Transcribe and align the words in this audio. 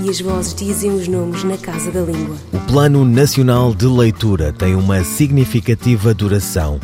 e 0.00 0.08
as 0.08 0.20
vozes 0.20 0.54
dizem 0.54 0.90
os 0.90 1.06
nomes 1.08 1.44
na 1.44 1.56
casa 1.56 1.90
da 1.90 2.00
língua. 2.00 2.36
O 2.52 2.58
Plano 2.60 3.04
Nacional 3.04 3.74
de 3.74 3.86
Leitura 3.86 4.52
tem 4.52 4.74
uma 4.74 5.04
significativa 5.04 6.14
duração. 6.14 6.80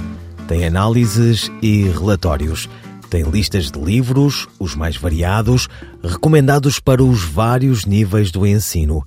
Tem 0.46 0.66
análises 0.66 1.50
e 1.62 1.84
relatórios. 1.84 2.68
Tem 3.08 3.22
listas 3.22 3.70
de 3.70 3.80
livros, 3.80 4.46
os 4.58 4.74
mais 4.74 4.96
variados, 4.96 5.68
recomendados 6.02 6.78
para 6.78 7.02
os 7.02 7.22
vários 7.22 7.86
níveis 7.86 8.30
do 8.30 8.46
ensino. 8.46 9.04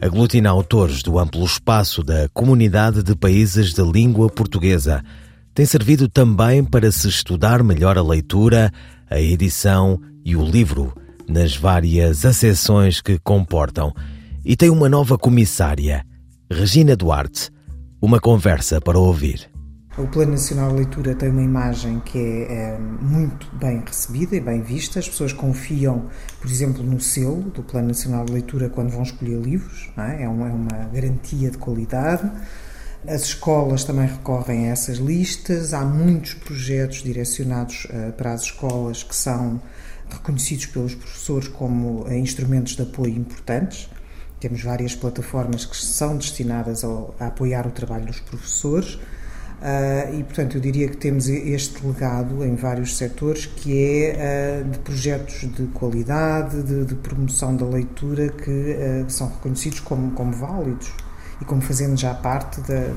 Aglutina 0.00 0.50
autores 0.50 1.02
do 1.02 1.18
amplo 1.18 1.44
espaço 1.44 2.02
da 2.02 2.28
Comunidade 2.32 3.02
de 3.02 3.14
Países 3.14 3.74
de 3.74 3.82
Língua 3.82 4.28
Portuguesa. 4.28 5.04
Tem 5.54 5.66
servido 5.66 6.08
também 6.08 6.64
para 6.64 6.90
se 6.90 7.08
estudar 7.08 7.62
melhor 7.62 7.98
a 7.98 8.02
leitura, 8.02 8.72
a 9.10 9.20
edição 9.20 10.00
e 10.24 10.34
o 10.34 10.42
livro 10.42 10.94
nas 11.28 11.56
várias 11.56 12.24
acessões 12.24 13.00
que 13.00 13.18
comportam. 13.18 13.92
E 14.44 14.56
tem 14.56 14.70
uma 14.70 14.88
nova 14.88 15.16
comissária, 15.16 16.04
Regina 16.50 16.96
Duarte. 16.96 17.50
Uma 18.00 18.18
conversa 18.18 18.80
para 18.80 18.98
ouvir. 18.98 19.52
O 19.98 20.06
Plano 20.06 20.32
Nacional 20.32 20.70
de 20.70 20.76
Leitura 20.76 21.14
tem 21.14 21.28
uma 21.28 21.42
imagem 21.42 22.00
que 22.00 22.18
é, 22.18 22.70
é, 22.72 22.78
muito 22.78 23.46
bem 23.56 23.82
recebida 23.86 24.34
e 24.34 24.40
bem 24.40 24.62
vista. 24.62 24.98
As 24.98 25.06
pessoas 25.06 25.34
confiam, 25.34 26.06
por 26.40 26.50
exemplo, 26.50 26.82
no 26.82 26.98
selo 26.98 27.42
do 27.50 27.62
Plano 27.62 27.88
Nacional 27.88 28.24
de 28.24 28.32
Leitura 28.32 28.70
quando 28.70 28.88
vão 28.88 29.02
escolher 29.02 29.38
livros, 29.38 29.90
é? 29.98 30.22
É, 30.22 30.28
uma, 30.28 30.48
é? 30.48 30.52
uma, 30.52 30.84
garantia 30.90 31.50
de 31.50 31.58
qualidade. 31.58 32.30
As 33.06 33.22
escolas 33.24 33.84
também 33.84 34.06
recorrem 34.06 34.68
a 34.68 34.72
essas 34.72 34.96
listas. 34.96 35.74
Há 35.74 35.84
muitos 35.84 36.34
projetos 36.34 37.02
direcionados 37.02 37.84
uh, 37.84 38.12
para 38.14 38.32
as 38.32 38.44
escolas 38.44 39.02
que 39.02 39.14
são 39.14 39.60
reconhecidos 40.12 40.66
pelos 40.66 40.94
professores 40.94 41.48
como 41.48 42.06
eh, 42.08 42.18
instrumentos 42.18 42.76
de 42.76 42.82
apoio 42.82 43.16
importantes. 43.16 43.88
Temos 44.40 44.62
várias 44.62 44.94
plataformas 44.94 45.64
que 45.64 45.76
são 45.76 46.16
destinadas 46.16 46.84
ao, 46.84 47.14
a 47.18 47.26
apoiar 47.26 47.66
o 47.66 47.70
trabalho 47.70 48.06
dos 48.06 48.20
professores. 48.20 48.94
Uh, 48.94 50.18
e, 50.18 50.24
portanto, 50.24 50.56
eu 50.56 50.60
diria 50.60 50.88
que 50.88 50.96
temos 50.96 51.28
este 51.28 51.86
legado 51.86 52.44
em 52.44 52.56
vários 52.56 52.96
setores 52.96 53.46
que 53.46 53.80
é 53.80 54.64
uh, 54.64 54.68
de 54.68 54.78
projetos 54.80 55.48
de 55.54 55.68
qualidade, 55.68 56.60
de, 56.64 56.84
de 56.84 56.96
promoção 56.96 57.54
da 57.54 57.64
leitura 57.64 58.28
que 58.28 58.50
uh, 58.50 59.08
são 59.08 59.28
reconhecidos 59.28 59.78
como, 59.78 60.10
como 60.12 60.32
válidos 60.32 60.92
e 61.40 61.44
como 61.44 61.60
fazendo 61.62 61.96
já 61.96 62.12
parte 62.12 62.60
da, 62.62 62.92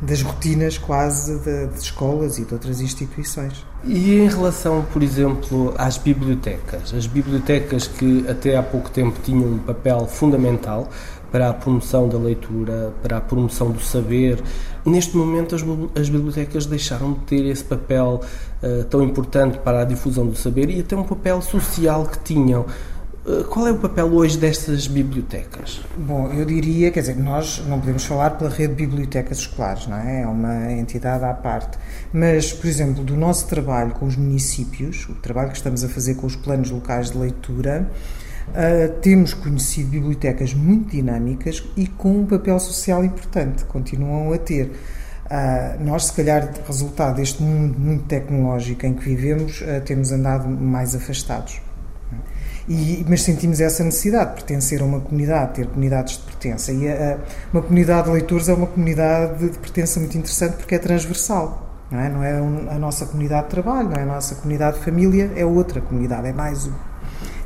das 0.00 0.22
rotinas 0.22 0.76
quase 0.76 1.38
de, 1.38 1.66
de, 1.68 1.78
escolas 1.78 2.38
e 2.38 2.44
de 2.44 2.52
outras 2.52 2.80
instituições. 2.80 3.64
E 3.84 4.18
em 4.18 4.28
relação, 4.28 4.84
por 4.92 5.02
exemplo, 5.02 5.74
às 5.76 5.96
bibliotecas, 5.96 6.92
as 6.94 7.06
bibliotecas 7.06 7.86
que 7.86 8.24
até 8.28 8.56
há 8.56 8.62
pouco 8.62 8.90
tempo 8.90 9.18
tinham 9.22 9.54
um 9.54 9.58
papel 9.58 10.06
fundamental 10.06 10.88
para 11.30 11.50
a 11.50 11.52
promoção 11.52 12.08
da 12.08 12.16
leitura, 12.16 12.92
para 13.02 13.16
a 13.16 13.20
promoção 13.20 13.70
do 13.72 13.80
saber, 13.80 14.40
neste 14.86 15.16
momento 15.16 15.54
as, 15.54 15.62
as 16.00 16.08
bibliotecas 16.08 16.64
deixaram 16.64 17.12
de 17.12 17.20
ter 17.20 17.44
esse 17.46 17.64
papel 17.64 18.20
uh, 18.62 18.84
tão 18.84 19.02
importante 19.02 19.58
para 19.58 19.82
a 19.82 19.84
difusão 19.84 20.26
do 20.26 20.36
saber 20.36 20.70
e 20.70 20.78
até 20.78 20.96
um 20.96 21.02
papel 21.02 21.42
social 21.42 22.06
que 22.06 22.18
tinham. 22.20 22.64
Eh, 23.26 23.42
qual 23.48 23.66
é 23.66 23.72
o 23.72 23.78
papel 23.78 24.06
hoje 24.12 24.36
destas 24.36 24.86
bibliotecas? 24.86 25.80
Bom, 25.96 26.30
eu 26.32 26.44
diria, 26.44 26.90
quer 26.90 27.00
dizer, 27.00 27.16
nós 27.16 27.64
não 27.66 27.80
podemos 27.80 28.04
falar 28.04 28.30
pela 28.30 28.50
rede 28.50 28.74
de 28.74 28.86
bibliotecas 28.86 29.38
escolares, 29.38 29.86
não 29.86 29.96
é? 29.96 30.22
É 30.22 30.26
uma 30.26 30.72
entidade 30.72 31.24
à 31.24 31.32
parte. 31.32 31.78
Mas, 32.12 32.52
por 32.52 32.66
exemplo, 32.66 33.02
do 33.02 33.16
nosso 33.16 33.46
trabalho 33.48 33.92
com 33.92 34.04
os 34.06 34.16
municípios, 34.16 35.08
o 35.08 35.14
trabalho 35.14 35.50
que 35.50 35.56
estamos 35.56 35.82
a 35.82 35.88
fazer 35.88 36.16
com 36.16 36.26
os 36.26 36.36
planos 36.36 36.70
locais 36.70 37.12
de 37.12 37.18
leitura, 37.18 37.90
uh, 38.48 39.00
temos 39.00 39.32
conhecido 39.32 39.90
bibliotecas 39.90 40.52
muito 40.52 40.90
dinâmicas 40.90 41.64
e 41.78 41.86
com 41.86 42.20
um 42.20 42.26
papel 42.26 42.60
social 42.60 43.02
importante, 43.02 43.64
continuam 43.64 44.34
a 44.34 44.38
ter. 44.38 44.66
Uh, 45.24 45.82
nós, 45.82 46.06
se 46.06 46.12
calhar, 46.12 46.52
resultado 46.66 47.16
deste 47.16 47.42
mundo 47.42 47.78
muito 47.78 48.04
tecnológico 48.04 48.84
em 48.84 48.92
que 48.92 49.02
vivemos, 49.02 49.62
uh, 49.62 49.80
temos 49.82 50.12
andado 50.12 50.46
mais 50.46 50.94
afastados. 50.94 51.63
E, 52.68 53.04
mas 53.08 53.22
sentimos 53.22 53.60
essa 53.60 53.84
necessidade 53.84 54.30
de 54.30 54.36
pertencer 54.36 54.80
a 54.80 54.84
uma 54.84 55.00
comunidade, 55.00 55.54
ter 55.54 55.66
comunidades 55.66 56.16
de 56.16 56.22
pertença. 56.22 56.72
E 56.72 56.88
a, 56.88 57.14
a, 57.14 57.16
uma 57.52 57.62
comunidade 57.62 58.06
de 58.06 58.14
leitores 58.14 58.48
é 58.48 58.54
uma 58.54 58.66
comunidade 58.66 59.50
de, 59.50 59.58
pertença 59.58 60.00
muito 60.00 60.16
interessante 60.16 60.56
porque 60.56 60.74
é 60.74 60.78
transversal. 60.78 61.70
Não 61.90 62.00
é? 62.00 62.08
não 62.08 62.24
é 62.24 62.38
a 62.74 62.78
nossa 62.78 63.04
comunidade 63.04 63.44
de 63.44 63.50
trabalho, 63.50 63.90
não 63.90 63.96
é 63.96 64.02
a 64.02 64.06
nossa 64.06 64.34
comunidade 64.36 64.78
de 64.78 64.84
família, 64.84 65.30
é 65.36 65.44
outra 65.44 65.80
comunidade, 65.80 66.28
é 66.28 66.32
mais. 66.32 66.68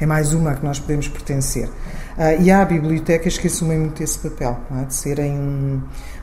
É 0.00 0.06
mais 0.06 0.32
uma 0.32 0.52
a 0.52 0.54
que 0.54 0.64
nós 0.64 0.78
podemos 0.78 1.08
pertencer. 1.08 1.66
Uh, 1.66 2.40
e 2.40 2.50
há 2.52 2.64
bibliotecas 2.64 3.36
que 3.36 3.48
assumem 3.48 3.78
muito 3.78 4.00
esse 4.00 4.16
papel, 4.18 4.56
é? 4.80 4.84
de 4.84 4.94
serem 4.94 5.32
um, 5.32 5.82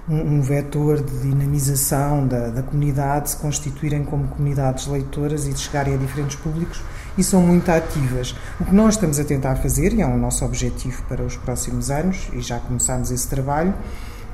um, 0.10 0.16
um, 0.16 0.42
vetor 0.42 1.04
de 1.04 1.20
dinamização 1.20 2.26
da, 2.26 2.48
da 2.50 2.64
comunidade, 2.64 3.32
se 3.32 3.38
constituírem 3.38 4.06
como 4.06 4.28
comunidades 4.30 4.88
leitoras 4.88 5.46
e 5.46 5.52
de 5.52 5.60
chegarem 5.60 5.94
a 5.94 5.98
diferentes 5.98 6.38
públicos 6.38 6.82
e 7.18 7.24
são 7.24 7.42
muito 7.42 7.70
ativas. 7.70 8.36
O 8.60 8.66
que 8.66 8.74
nós 8.74 8.96
estamos 8.96 9.20
a 9.20 9.24
tentar 9.24 9.56
fazer, 9.58 9.94
e 9.94 10.02
é 10.02 10.06
o 10.06 10.18
nosso 10.18 10.44
objetivo 10.46 11.04
para 11.04 11.24
os 11.24 11.36
próximos 11.38 11.90
anos, 11.90 12.30
e 12.34 12.42
já 12.42 12.60
começámos 12.60 13.12
esse 13.12 13.28
trabalho, 13.28 13.74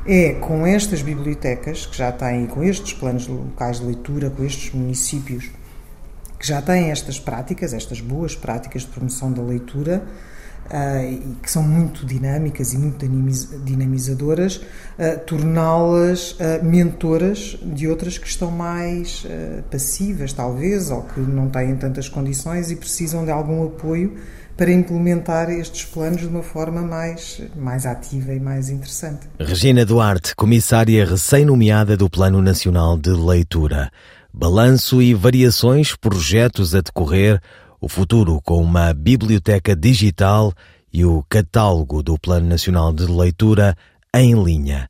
é 0.05 0.33
com 0.33 0.65
estas 0.65 1.01
bibliotecas 1.01 1.85
que 1.85 1.97
já 1.97 2.11
têm, 2.11 2.47
com 2.47 2.63
estes 2.63 2.93
planos 2.93 3.27
locais 3.27 3.79
de 3.79 3.85
leitura, 3.85 4.29
com 4.29 4.43
estes 4.43 4.73
municípios 4.73 5.49
que 6.39 6.47
já 6.47 6.59
têm 6.59 6.89
estas 6.89 7.19
práticas, 7.19 7.71
estas 7.71 8.01
boas 8.01 8.35
práticas 8.35 8.81
de 8.81 8.87
promoção 8.87 9.31
da 9.31 9.43
leitura, 9.43 10.03
uh, 10.65 11.35
que 11.41 11.49
são 11.51 11.63
muito 11.63 12.05
dinâmicas 12.05 12.73
e 12.73 12.77
muito 12.77 13.05
dinamizadoras, 13.63 14.57
uh, 14.57 15.19
torná-las 15.25 16.31
uh, 16.33 16.63
mentoras 16.63 17.57
de 17.63 17.87
outras 17.87 18.17
que 18.17 18.27
estão 18.27 18.51
mais 18.51 19.25
passivas, 19.69 20.33
talvez, 20.33 20.89
ou 20.91 21.03
que 21.03 21.19
não 21.19 21.49
têm 21.49 21.75
tantas 21.75 22.07
condições 22.07 22.71
e 22.71 22.75
precisam 22.75 23.25
de 23.25 23.31
algum 23.31 23.65
apoio 23.65 24.15
para 24.57 24.71
implementar 24.71 25.49
estes 25.49 25.85
planos 25.85 26.21
de 26.21 26.27
uma 26.27 26.43
forma 26.43 26.81
mais, 26.81 27.41
mais 27.55 27.85
ativa 27.85 28.33
e 28.33 28.39
mais 28.39 28.69
interessante. 28.69 29.27
Regina 29.39 29.85
Duarte, 29.85 30.35
comissária 30.35 31.05
recém-nomeada 31.05 31.97
do 31.97 32.09
Plano 32.09 32.41
Nacional 32.41 32.97
de 32.97 33.09
Leitura. 33.09 33.89
Balanço 34.33 35.01
e 35.01 35.13
variações, 35.13 35.95
projetos 35.95 36.75
a 36.75 36.81
decorrer, 36.81 37.41
o 37.81 37.89
futuro 37.89 38.39
com 38.43 38.61
uma 38.61 38.93
biblioteca 38.93 39.75
digital 39.75 40.53
e 40.93 41.03
o 41.03 41.25
catálogo 41.27 42.03
do 42.03 42.17
Plano 42.19 42.47
Nacional 42.47 42.93
de 42.93 43.07
Leitura 43.07 43.75
em 44.13 44.41
linha. 44.41 44.87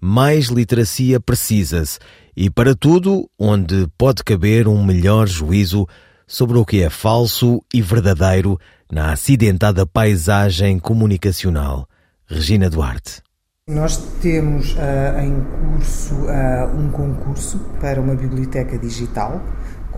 Mais 0.00 0.46
literacia 0.46 1.20
precisa-se 1.20 2.00
e 2.36 2.50
para 2.50 2.74
tudo 2.74 3.30
onde 3.38 3.86
pode 3.96 4.24
caber 4.24 4.66
um 4.66 4.84
melhor 4.84 5.28
juízo 5.28 5.86
sobre 6.26 6.58
o 6.58 6.64
que 6.64 6.82
é 6.82 6.90
falso 6.90 7.62
e 7.72 7.80
verdadeiro 7.80 8.58
na 8.90 9.12
acidentada 9.12 9.86
paisagem 9.86 10.80
comunicacional. 10.80 11.88
Regina 12.26 12.68
Duarte. 12.68 13.22
Nós 13.68 13.96
temos 14.20 14.72
uh, 14.72 15.20
em 15.22 15.40
curso 15.40 16.14
uh, 16.14 16.76
um 16.76 16.90
concurso 16.90 17.58
para 17.80 18.00
uma 18.00 18.14
biblioteca 18.14 18.76
digital 18.76 19.40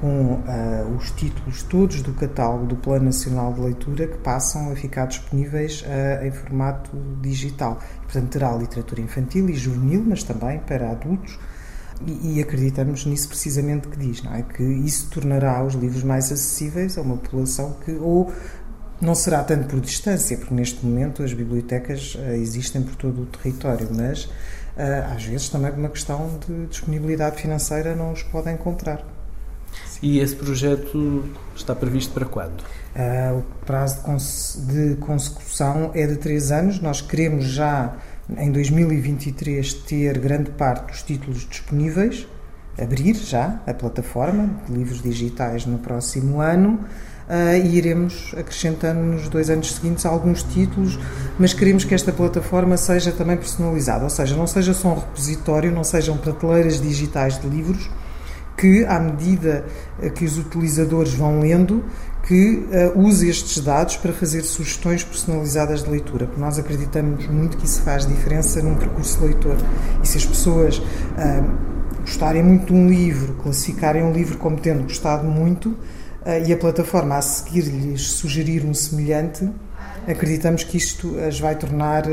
com 0.01 0.35
uh, 0.35 0.97
os 0.97 1.11
títulos 1.13 1.63
todos 1.63 2.03
do 2.03 2.13
catálogo 2.13 2.67
do 2.67 2.77
Plano 2.77 3.07
Nacional 3.07 3.53
de 3.53 3.61
Leitura 3.61 4.07
que 4.07 4.19
passam 4.19 4.71
a 4.71 4.77
ficar 4.77 5.07
disponíveis 5.07 5.83
uh, 5.83 6.25
em 6.25 6.31
formato 6.31 6.91
digital. 7.21 7.79
Portanto, 8.03 8.29
terá 8.31 8.55
literatura 8.55 9.01
infantil 9.01 9.49
e 9.49 9.55
juvenil, 9.55 10.05
mas 10.07 10.23
também 10.23 10.59
para 10.59 10.91
adultos. 10.91 11.39
E, 12.07 12.43
acreditamos 12.43 13.07
nisso 13.07 13.27
precisamente 13.27 13.89
que 13.89 13.97
diz, 13.97 14.23
é? 14.31 14.43
Que 14.43 14.63
isso 14.63 15.09
tornará 15.09 15.65
os 15.65 15.73
livros 15.73 16.03
mais 16.03 16.31
acessíveis 16.31 16.99
a 16.99 17.01
uma 17.01 17.17
população 17.17 17.75
que 17.83 17.93
ou 17.93 18.31
não 19.01 19.15
será 19.15 19.43
tanto 19.43 19.67
por 19.67 19.81
distância, 19.81 20.37
porque 20.37 20.53
neste 20.53 20.85
momento 20.85 21.23
as 21.23 21.33
bibliotecas 21.33 22.15
uh, 22.17 22.33
existem 22.33 22.83
por 22.83 22.97
todo 22.97 23.23
o 23.23 23.27
território, 23.27 23.89
mas 23.91 24.29
às 25.11 25.25
vezes 25.25 25.49
também 25.49 25.71
por 25.71 25.79
uma 25.79 25.89
questão 25.89 26.39
de 26.47 26.67
disponibilidade 26.67 27.41
financeira 27.41 27.97
não 27.97 28.13
os 28.13 28.23
podem 28.25 28.53
encontrar. 28.53 29.16
E 30.03 30.19
esse 30.19 30.35
projeto 30.35 31.25
está 31.55 31.75
previsto 31.75 32.13
para 32.13 32.27
quando? 32.27 32.61
Uh, 32.61 33.39
o 33.39 33.65
prazo 33.65 34.03
de, 34.67 34.97
consecução 34.97 35.91
é 35.95 36.07
de 36.07 36.17
três 36.17 36.51
anos. 36.51 36.81
Nós 36.81 37.01
queremos 37.01 37.45
já 37.45 37.95
em 38.37 38.51
2023 38.51 39.75
ter 39.75 40.19
grande 40.19 40.51
parte 40.51 40.93
dos 40.93 41.03
títulos 41.03 41.47
disponíveis, 41.49 42.27
abrir 42.79 43.15
já 43.15 43.61
a 43.67 43.73
plataforma 43.73 44.51
de 44.67 44.75
livros 44.75 45.03
digitais 45.03 45.67
no 45.67 45.79
próximo 45.79 46.41
ano. 46.41 46.81
Uh, 47.29 47.57
e 47.67 47.77
iremos 47.77 48.33
acrescentando 48.39 49.01
nos 49.01 49.29
dois 49.29 49.51
anos 49.51 49.75
seguintes 49.75 50.07
alguns 50.07 50.45
títulos, 50.45 50.97
mas 51.37 51.53
queremos 51.53 51.85
que 51.85 51.93
esta 51.93 52.13
plataforma 52.13 52.77
seja 52.77 53.11
também 53.11 53.37
personalizada, 53.37 54.05
ou 54.05 54.11
seja, 54.11 54.37
não 54.37 54.47
seja 54.47 54.73
só 54.73 54.91
um 54.91 54.95
repositório, 54.95 55.73
não 55.73 55.83
sejam 55.83 56.17
prateleiras 56.17 56.81
digitais 56.81 57.37
de 57.41 57.49
livros, 57.49 57.91
que 58.57 58.85
à 58.87 58.99
medida 58.99 59.65
que 60.15 60.25
os 60.25 60.39
utilizadores 60.39 61.13
vão 61.13 61.41
lendo, 61.41 61.85
que 62.27 62.67
uh, 62.95 62.99
use 62.99 63.29
estes 63.29 63.63
dados 63.63 63.97
para 63.97 64.13
fazer 64.13 64.43
sugestões 64.43 65.05
personalizadas 65.05 65.85
de 65.85 65.91
leitura, 65.91 66.27
porque 66.27 66.41
nós 66.41 66.59
acreditamos 66.59 67.27
muito 67.29 67.57
que 67.57 67.65
isso 67.65 67.81
faz 67.83 68.05
diferença 68.05 68.61
num 68.61 68.75
percurso 68.75 69.25
leitor. 69.25 69.57
E 70.03 70.09
se 70.09 70.19
as 70.19 70.27
pessoas 70.27 70.79
uh, 70.79 72.01
gostarem 72.01 72.43
muito 72.43 72.67
de 72.67 72.73
um 72.73 72.89
livro, 72.89 73.35
classificarem 73.35 74.03
um 74.03 74.13
livro 74.13 74.39
como 74.39 74.59
tendo 74.59 74.83
gostado 74.83 75.25
muito, 75.25 75.69
uh, 75.69 76.45
e 76.45 76.53
a 76.53 76.57
plataforma 76.57 77.17
a 77.17 77.23
seguir 77.23 77.63
lhes 77.63 78.03
sugerir 78.03 78.65
um 78.65 78.75
semelhante, 78.75 79.49
acreditamos 80.09 80.65
que 80.65 80.77
isto 80.77 81.17
as 81.21 81.39
vai 81.39 81.57
tornar 81.57 82.05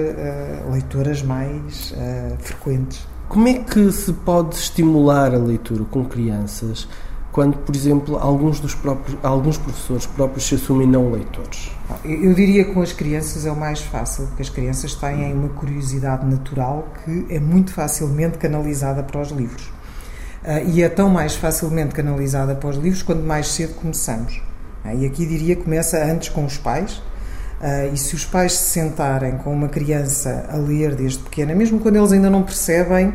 leitoras 0.71 1.21
mais 1.21 1.93
frequentes. 2.39 3.12
Como 3.29 3.47
é 3.47 3.53
que 3.53 3.91
se 3.91 4.13
pode 4.13 4.55
estimular 4.55 5.33
a 5.33 5.37
leitura 5.37 5.83
com 5.85 6.05
crianças? 6.05 6.87
quando, 7.33 7.57
por 7.57 7.75
exemplo, 7.75 8.17
alguns, 8.19 8.59
dos 8.59 8.75
próprios, 8.75 9.17
alguns 9.23 9.57
professores 9.57 10.05
próprios 10.05 10.45
se 10.45 10.55
assumem 10.55 10.87
não 10.87 11.11
leitores? 11.11 11.71
Eu 12.05 12.33
diria 12.35 12.63
que 12.63 12.73
com 12.73 12.81
as 12.81 12.93
crianças 12.93 13.45
é 13.45 13.51
o 13.51 13.55
mais 13.55 13.81
fácil, 13.81 14.27
porque 14.27 14.43
as 14.43 14.49
crianças 14.49 14.93
têm 14.93 15.33
uma 15.33 15.49
curiosidade 15.49 16.25
natural 16.27 16.87
que 17.03 17.25
é 17.29 17.39
muito 17.39 17.73
facilmente 17.73 18.37
canalizada 18.37 19.01
para 19.01 19.19
os 19.19 19.31
livros. 19.31 19.65
Uh, 20.43 20.69
e 20.69 20.83
é 20.83 20.89
tão 20.89 21.09
mais 21.09 21.35
facilmente 21.35 21.95
canalizada 21.95 22.53
para 22.53 22.69
os 22.69 22.77
livros 22.77 23.01
quando 23.01 23.23
mais 23.23 23.47
cedo 23.47 23.73
começamos. 23.75 24.39
Uh, 24.85 24.99
e 24.99 25.05
aqui 25.05 25.25
diria 25.25 25.55
começa 25.55 26.05
antes 26.05 26.29
com 26.29 26.45
os 26.45 26.57
pais. 26.57 27.01
Uh, 27.63 27.93
e 27.93 27.97
se 27.97 28.13
os 28.13 28.25
pais 28.25 28.51
se 28.51 28.71
sentarem 28.71 29.37
com 29.37 29.53
uma 29.53 29.69
criança 29.69 30.45
a 30.49 30.57
ler 30.57 30.95
desde 30.95 31.19
pequena, 31.19 31.55
mesmo 31.55 31.79
quando 31.79 31.95
eles 31.95 32.11
ainda 32.11 32.29
não 32.29 32.43
percebem 32.43 33.13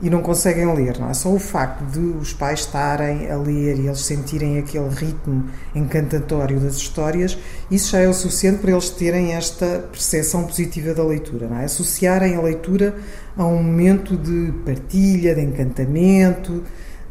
e 0.00 0.08
não 0.08 0.22
conseguem 0.22 0.72
ler. 0.72 1.00
Não 1.00 1.10
é? 1.10 1.14
Só 1.14 1.30
o 1.30 1.38
facto 1.40 1.84
de 1.86 1.98
os 1.98 2.32
pais 2.32 2.60
estarem 2.60 3.28
a 3.28 3.36
ler 3.36 3.76
e 3.76 3.88
eles 3.88 4.00
sentirem 4.02 4.56
aquele 4.56 4.88
ritmo 4.88 5.46
encantatório 5.74 6.60
das 6.60 6.76
histórias, 6.76 7.36
isso 7.68 7.90
já 7.90 7.98
é 7.98 8.06
o 8.06 8.14
suficiente 8.14 8.58
para 8.58 8.70
eles 8.70 8.88
terem 8.88 9.34
esta 9.34 9.66
percepção 9.90 10.44
positiva 10.44 10.94
da 10.94 11.02
leitura. 11.02 11.48
Não 11.48 11.58
é? 11.58 11.64
Associarem 11.64 12.36
a 12.36 12.40
leitura 12.40 12.94
a 13.36 13.44
um 13.44 13.60
momento 13.60 14.16
de 14.16 14.52
partilha, 14.64 15.34
de 15.34 15.40
encantamento, 15.40 16.62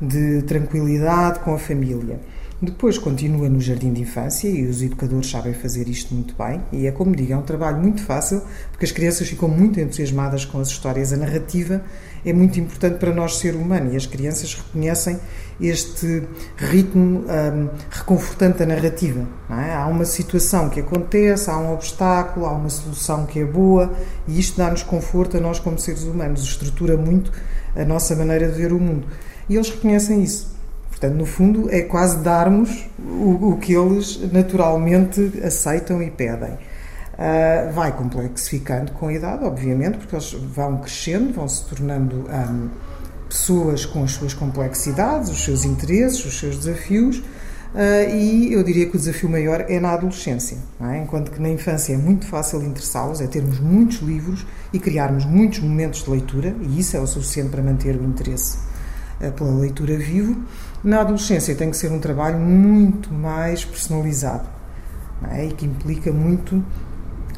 de 0.01 0.41
tranquilidade 0.43 1.39
com 1.39 1.53
a 1.53 1.59
família. 1.59 2.17
Depois 2.59 2.97
continua 2.97 3.47
no 3.47 3.61
jardim 3.61 3.93
de 3.93 4.01
infância 4.01 4.47
e 4.47 4.65
os 4.65 4.81
educadores 4.81 5.29
sabem 5.29 5.53
fazer 5.53 5.87
isto 5.87 6.11
muito 6.15 6.33
bem. 6.35 6.59
E 6.71 6.87
é 6.87 6.91
como 6.91 7.15
digo, 7.15 7.31
é 7.31 7.37
um 7.37 7.43
trabalho 7.43 7.77
muito 7.77 8.01
fácil 8.01 8.41
porque 8.71 8.83
as 8.83 8.91
crianças 8.91 9.27
ficam 9.27 9.47
muito 9.47 9.79
entusiasmadas 9.79 10.43
com 10.43 10.59
as 10.59 10.69
histórias. 10.69 11.13
A 11.13 11.17
narrativa 11.17 11.83
é 12.25 12.33
muito 12.33 12.59
importante 12.59 12.97
para 12.97 13.13
nós, 13.13 13.37
ser 13.37 13.53
humano, 13.53 13.93
e 13.93 13.95
as 13.95 14.07
crianças 14.07 14.55
reconhecem 14.55 15.19
este 15.61 16.23
ritmo 16.57 17.25
um, 17.25 17.69
reconfortante 17.91 18.57
da 18.57 18.65
narrativa. 18.65 19.27
É? 19.51 19.75
Há 19.75 19.85
uma 19.85 20.05
situação 20.05 20.67
que 20.67 20.79
acontece, 20.79 21.51
há 21.51 21.57
um 21.59 21.75
obstáculo, 21.75 22.47
há 22.47 22.53
uma 22.53 22.69
solução 22.69 23.27
que 23.27 23.39
é 23.39 23.45
boa 23.45 23.93
e 24.27 24.39
isto 24.39 24.57
dá-nos 24.57 24.81
conforto 24.81 25.37
a 25.37 25.39
nós, 25.39 25.59
como 25.59 25.77
seres 25.77 26.05
humanos, 26.05 26.41
estrutura 26.41 26.97
muito 26.97 27.31
a 27.75 27.85
nossa 27.85 28.15
maneira 28.15 28.47
de 28.47 28.57
ver 28.57 28.73
o 28.73 28.79
mundo. 28.79 29.05
E 29.47 29.53
eles 29.53 29.69
reconhecem 29.69 30.23
isso. 30.23 30.56
Portanto, 30.99 31.15
no 31.15 31.25
fundo, 31.27 31.69
é 31.71 31.83
quase 31.83 32.17
darmos 32.23 32.89
o, 32.97 33.51
o 33.51 33.57
que 33.57 33.73
eles 33.73 34.19
naturalmente 34.31 35.31
aceitam 35.43 36.01
e 36.01 36.09
pedem. 36.09 36.53
Uh, 36.53 37.71
vai 37.71 37.95
complexificando 37.95 38.91
com 38.93 39.07
a 39.07 39.13
idade, 39.13 39.43
obviamente, 39.43 39.99
porque 39.99 40.15
eles 40.15 40.33
vão 40.33 40.77
crescendo, 40.77 41.33
vão 41.33 41.47
se 41.47 41.65
tornando 41.65 42.25
um, 42.27 42.69
pessoas 43.29 43.85
com 43.85 44.03
as 44.03 44.11
suas 44.11 44.33
complexidades, 44.33 45.29
os 45.29 45.43
seus 45.43 45.65
interesses, 45.65 46.25
os 46.25 46.39
seus 46.39 46.57
desafios. 46.57 47.17
Uh, 47.17 48.15
e 48.15 48.53
eu 48.53 48.63
diria 48.63 48.89
que 48.89 48.95
o 48.95 48.99
desafio 48.99 49.29
maior 49.29 49.65
é 49.69 49.79
na 49.79 49.91
adolescência, 49.91 50.57
é? 50.81 50.97
enquanto 50.97 51.29
que 51.29 51.39
na 51.39 51.49
infância 51.49 51.93
é 51.93 51.97
muito 51.97 52.25
fácil 52.25 52.63
interessá-los, 52.63 53.21
é 53.21 53.27
termos 53.27 53.59
muitos 53.59 53.99
livros 53.99 54.47
e 54.73 54.79
criarmos 54.79 55.25
muitos 55.25 55.59
momentos 55.59 56.03
de 56.03 56.09
leitura, 56.09 56.55
e 56.59 56.79
isso 56.79 56.97
é 56.97 56.99
o 56.99 57.05
suficiente 57.05 57.49
para 57.49 57.61
manter 57.61 57.95
o 57.95 58.03
interesse 58.03 58.57
uh, 59.21 59.31
pela 59.33 59.51
leitura 59.51 59.95
vivo. 59.95 60.43
Na 60.83 61.01
adolescência 61.01 61.55
tem 61.55 61.71
que 61.71 61.77
ser 61.77 61.91
um 61.91 61.99
trabalho 61.99 62.37
muito 62.37 63.11
mais 63.11 63.65
personalizado 63.65 64.47
é? 65.31 65.45
e 65.45 65.51
que 65.51 65.65
implica 65.65 66.11
muito. 66.11 66.63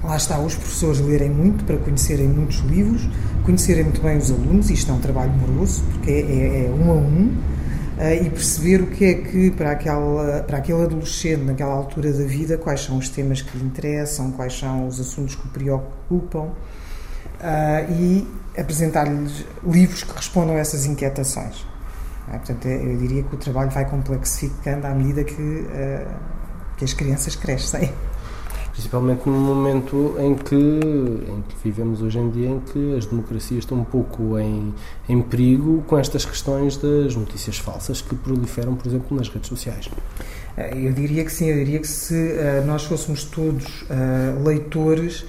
Lá 0.03 0.15
está, 0.15 0.39
os 0.39 0.55
professores 0.55 0.99
lerem 0.99 1.29
muito 1.29 1.63
para 1.65 1.77
conhecerem 1.77 2.27
muitos 2.27 2.59
livros, 2.59 3.09
conhecerem 3.43 3.83
muito 3.83 4.01
bem 4.01 4.17
os 4.17 4.31
alunos, 4.31 4.69
isto 4.69 4.89
é 4.91 4.93
um 4.93 4.99
trabalho 4.99 5.31
moroso, 5.33 5.83
porque 5.91 6.09
é, 6.09 6.19
é, 6.19 6.65
é 6.65 6.69
um 6.69 6.91
a 6.91 6.95
um, 6.95 7.37
uh, 7.97 8.25
e 8.25 8.29
perceber 8.29 8.81
o 8.81 8.87
que 8.87 9.05
é 9.05 9.13
que, 9.15 9.51
para, 9.51 9.71
aquela, 9.71 10.41
para 10.43 10.57
aquele 10.57 10.83
adolescente, 10.83 11.43
naquela 11.43 11.73
altura 11.73 12.13
da 12.13 12.23
vida, 12.23 12.57
quais 12.57 12.81
são 12.81 12.97
os 12.97 13.09
temas 13.09 13.41
que 13.41 13.57
lhe 13.57 13.65
interessam, 13.65 14.31
quais 14.31 14.57
são 14.57 14.87
os 14.87 15.01
assuntos 15.01 15.35
que 15.35 15.45
o 15.45 15.49
preocupam, 15.49 16.43
uh, 16.43 17.91
e 17.91 18.25
apresentar-lhes 18.57 19.45
livros 19.65 20.03
que 20.03 20.15
respondam 20.15 20.55
a 20.55 20.59
essas 20.59 20.85
inquietações. 20.85 21.65
É? 22.31 22.37
Portanto, 22.37 22.67
eu 22.67 22.97
diria 22.97 23.23
que 23.23 23.35
o 23.35 23.37
trabalho 23.37 23.71
vai 23.71 23.89
complexificando 23.89 24.85
à 24.87 24.91
medida 24.91 25.23
que, 25.23 25.41
uh, 25.41 26.07
que 26.77 26.85
as 26.85 26.93
crianças 26.93 27.35
crescem. 27.35 27.91
Principalmente 28.71 29.27
no 29.27 29.37
momento 29.37 30.15
em 30.19 30.35
que, 30.35 30.55
em 30.55 31.41
que 31.41 31.55
vivemos 31.61 32.01
hoje 32.01 32.17
em 32.17 32.29
dia, 32.29 32.47
em 32.47 32.59
que 32.59 32.95
as 32.95 33.05
democracias 33.05 33.59
estão 33.59 33.79
um 33.79 33.83
pouco 33.83 34.39
em, 34.39 34.73
em 35.09 35.21
perigo 35.21 35.83
com 35.85 35.97
estas 35.97 36.23
questões 36.23 36.77
das 36.77 37.13
notícias 37.13 37.57
falsas 37.57 38.01
que 38.01 38.15
proliferam, 38.15 38.75
por 38.75 38.87
exemplo, 38.87 39.17
nas 39.17 39.27
redes 39.27 39.49
sociais. 39.49 39.89
Eh, 40.55 40.87
eu 40.87 40.93
diria 40.93 41.25
que 41.25 41.31
sim, 41.31 41.47
eu 41.47 41.57
diria 41.57 41.79
que 41.79 41.87
se 41.87 42.13
uh, 42.13 42.65
nós 42.65 42.85
fôssemos 42.85 43.25
todos 43.25 43.81
uh, 43.81 44.41
leitores 44.45 45.25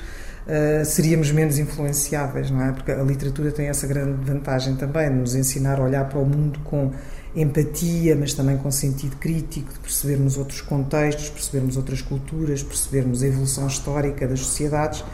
uh, 0.50 0.84
seríamos 0.84 1.30
menos 1.30 1.58
influenciáveis, 1.58 2.50
não 2.50 2.62
é? 2.62 2.72
Porque 2.72 2.90
a 2.90 3.02
literatura 3.02 3.52
tem 3.52 3.68
essa 3.68 3.86
grande 3.86 4.24
vantagem 4.24 4.76
também, 4.76 5.08
de 5.08 5.16
nos 5.16 5.34
ensinar 5.34 5.78
a 5.78 5.84
olhar 5.84 6.08
para 6.08 6.18
o 6.18 6.26
mundo 6.26 6.58
com 6.64 6.90
empatia, 7.34 8.16
mas 8.16 8.34
também 8.34 8.56
com 8.56 8.70
sentido 8.70 9.16
crítico, 9.16 9.72
de 9.72 9.78
percebermos 9.78 10.36
outros 10.36 10.60
contextos, 10.60 11.30
percebermos 11.30 11.76
outras 11.76 12.02
culturas, 12.02 12.62
percebermos 12.62 13.22
a 13.22 13.26
evolução 13.26 13.66
histórica 13.66 14.26
das 14.26 14.40
sociedades, 14.40 15.04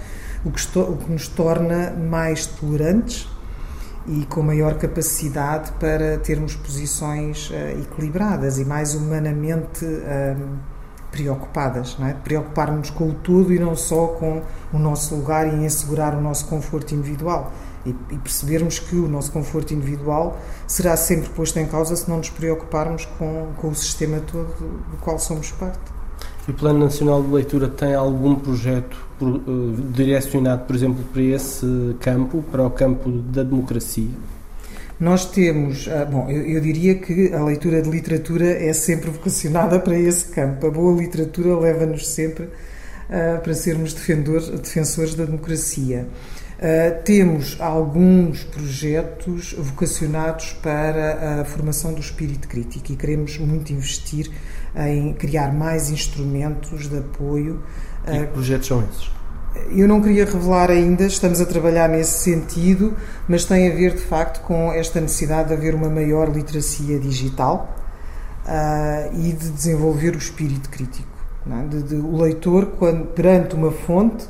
o 0.45 0.51
que, 0.51 0.79
o 0.79 0.97
que 0.97 1.13
nos 1.13 1.29
torna 1.29 1.91
mais 1.91 2.47
tolerantes 2.47 3.29
e 4.09 4.25
com 4.27 4.41
maior 4.41 4.79
capacidade 4.79 5.73
para 5.73 6.17
termos 6.19 6.55
posições 6.55 7.51
uh, 7.51 7.81
equilibradas 7.83 8.59
e 8.59 8.65
mais 8.65 8.95
humanamente. 8.95 9.85
Uh, 9.85 10.76
preocupadas, 11.17 11.97
não 11.99 12.07
é? 12.07 12.13
preocupar-nos 12.13 12.91
com 12.91 13.09
o 13.09 13.15
tudo 13.15 13.53
e 13.53 13.59
não 13.59 13.75
só 13.75 14.09
com 14.09 14.43
o 14.73 14.79
nosso 14.79 15.15
lugar 15.15 15.47
e 15.47 15.57
em 15.57 15.67
assegurar 15.67 16.15
o 16.15 16.21
nosso 16.21 16.47
conforto 16.47 16.95
individual. 16.95 17.53
E, 17.87 17.91
e, 18.11 18.19
percebermos 18.19 18.81
que 18.81 18.97
o 18.97 19.09
nosso 19.09 19.31
conforto 19.31 19.73
individual 19.73 20.37
será 20.67 20.97
sempre 20.97 21.29
posto 21.31 21.57
em 21.59 21.67
causa 21.67 21.95
se 21.95 22.11
não 22.11 22.19
nos 22.19 22.29
preocuparmos 22.31 23.05
com, 23.17 23.53
com 23.57 23.69
o 23.69 23.75
sistema 23.75 24.21
todo 24.21 24.49
do 24.91 24.97
qual 25.01 25.19
somos 25.21 25.53
parte. 25.53 25.79
E 26.49 26.51
o 26.51 26.55
Plano 26.55 26.81
Nacional 26.81 27.23
de 27.23 27.29
Leitura 27.29 27.69
tem 27.69 27.95
algum 27.95 28.35
projeto 28.35 28.97
uh, 29.21 29.73
direcionado, 29.93 30.65
por 30.65 30.75
exemplo, 30.75 31.05
para 31.13 31.23
esse 31.23 31.97
campo, 32.01 32.45
para 32.51 32.65
o 32.65 32.71
campo 32.71 33.11
da 33.11 33.45
democracia? 33.45 34.11
Nós 34.99 35.27
temos, 35.27 35.89
ah, 35.89 36.07
bom, 36.07 36.31
eu, 36.31 36.43
eu, 36.43 36.61
diria 36.61 36.95
que 36.95 37.33
a 37.35 37.45
leitura 37.45 37.83
de 37.83 37.91
literatura 37.91 38.47
é 38.47 38.73
sempre 38.73 39.11
vocacionada 39.11 39.79
para 39.79 39.99
esse 39.99 40.27
campo. 40.27 40.67
A 40.67 40.71
boa 40.71 40.99
literatura 40.99 41.55
leva-nos 41.59 42.09
sempre 42.09 42.45
uh, 42.45 43.41
para 43.43 43.53
sermos 43.53 43.93
defensores 43.93 45.15
da 45.15 45.27
democracia. 45.27 46.09
Uh, 46.57 47.03
temos 47.05 47.59
alguns 47.61 48.45
projetos 48.45 49.55
vocacionados 49.59 50.55
para 50.63 51.43
a 51.43 51.45
formação 51.45 51.93
do 51.93 52.01
espírito 52.01 52.49
crítico 52.49 52.91
e 52.91 52.97
queremos 52.97 53.37
muito 53.37 53.75
investir 53.75 54.31
em 54.75 55.13
criar 55.13 55.53
mais 55.53 55.91
instrumentos 55.91 56.89
de 56.89 56.97
apoio. 56.97 57.63
E 58.09 58.21
que 58.21 58.27
projetos 58.29 58.69
são 58.69 58.83
esses? 58.83 59.16
Eu 59.71 59.89
não 59.89 60.01
queria 60.01 60.25
revelar 60.25 60.71
ainda, 60.71 61.05
estamos 61.05 61.41
a 61.41 61.47
trabalhar 61.47 61.89
nesse 61.89 62.19
sentido, 62.19 62.95
mas 63.29 63.45
tem 63.45 63.71
a 63.71 63.75
ver 63.75 63.95
de 63.95 64.03
facto 64.03 64.43
com 64.43 64.73
esta 64.73 65.01
necessidade 65.01 65.49
de 65.49 65.55
haver 65.55 65.75
uma 65.75 65.89
maior 65.89 66.29
literacia 66.29 66.99
digital 66.99 67.75
uh, 68.45 69.15
e 69.15 69.33
de 69.33 69.51
desenvolver 69.51 70.15
o 70.15 70.19
espírito 70.19 70.71
crítico. 70.71 71.09
É? 71.51 71.67
De, 71.69 71.83
de, 71.83 71.95
o 71.97 72.17
leitor, 72.17 72.67
quando, 72.79 73.07
perante 73.07 73.55
uma 73.55 73.71
fonte, 73.71 74.27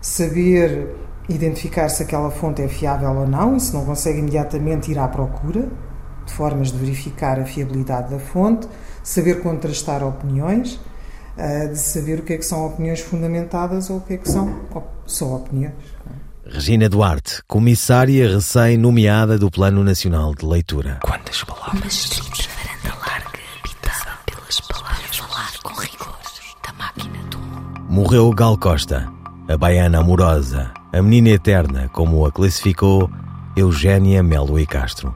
saber 0.00 0.94
identificar 1.28 1.88
se 1.88 2.02
aquela 2.02 2.30
fonte 2.30 2.62
é 2.62 2.68
fiável 2.68 3.10
ou 3.10 3.26
não 3.26 3.56
e 3.56 3.60
se 3.60 3.72
não 3.72 3.84
consegue 3.84 4.18
imediatamente 4.18 4.90
ir 4.90 4.98
à 4.98 5.06
procura 5.06 5.68
de 6.26 6.32
formas 6.32 6.70
de 6.70 6.78
verificar 6.78 7.40
a 7.40 7.44
fiabilidade 7.44 8.10
da 8.10 8.18
fonte, 8.18 8.68
saber 9.02 9.40
contrastar 9.40 10.02
opiniões, 10.04 10.80
de 11.68 11.78
saber 11.78 12.20
o 12.20 12.22
que 12.22 12.34
é 12.34 12.36
que 12.36 12.44
são 12.44 12.66
opiniões 12.66 13.00
fundamentadas 13.00 13.88
ou 13.90 13.98
o 13.98 14.00
que 14.00 14.14
é 14.14 14.16
que 14.16 14.28
são 14.30 14.60
só 15.06 15.36
opiniões. 15.36 15.74
Regina 16.46 16.88
Duarte, 16.88 17.42
comissária 17.46 18.28
recém-nomeada 18.28 19.38
do 19.38 19.50
Plano 19.50 19.84
Nacional 19.84 20.34
de 20.34 20.44
Leitura. 20.44 20.98
Quantas 21.02 21.44
palavras? 21.44 21.80
Uma 21.80 21.86
estrita 21.86 22.48
varanda 22.56 22.98
larga 23.06 23.38
habitada 23.58 24.10
pelas 24.26 24.60
palavras. 24.60 25.16
Falar 25.16 25.52
com 25.62 25.80
rigor 25.80 26.18
da 26.66 26.72
máquina 26.72 27.18
do 27.30 27.38
mundo. 27.38 27.80
Morreu 27.88 28.30
Gal 28.32 28.58
Costa, 28.58 29.08
a 29.48 29.56
baiana 29.56 30.00
amorosa, 30.00 30.72
a 30.92 31.00
menina 31.00 31.28
eterna, 31.28 31.88
como 31.92 32.26
a 32.26 32.32
classificou 32.32 33.08
Eugénia 33.56 34.22
Melo 34.22 34.58
e 34.58 34.66
Castro. 34.66 35.14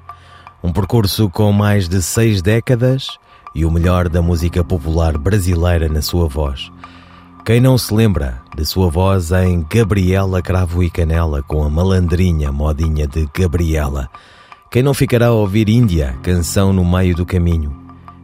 Um 0.62 0.72
percurso 0.72 1.28
com 1.28 1.50
mais 1.52 1.88
de 1.88 2.00
seis 2.00 2.40
décadas 2.40 3.18
e 3.54 3.64
o 3.64 3.70
melhor 3.70 4.08
da 4.08 4.20
música 4.20 4.64
popular 4.64 5.16
brasileira 5.16 5.88
na 5.88 6.02
sua 6.02 6.26
voz. 6.26 6.72
Quem 7.44 7.60
não 7.60 7.76
se 7.76 7.92
lembra 7.92 8.42
de 8.56 8.64
sua 8.64 8.88
voz 8.88 9.30
em 9.30 9.64
Gabriela 9.68 10.40
Cravo 10.40 10.82
e 10.82 10.90
Canela 10.90 11.42
com 11.42 11.62
a 11.62 11.68
malandrinha 11.68 12.50
modinha 12.50 13.06
de 13.06 13.28
Gabriela? 13.38 14.08
Quem 14.70 14.82
não 14.82 14.94
ficará 14.94 15.26
a 15.26 15.32
ouvir 15.32 15.68
Índia, 15.68 16.18
canção 16.22 16.72
no 16.72 16.84
meio 16.84 17.14
do 17.14 17.26
caminho? 17.26 17.76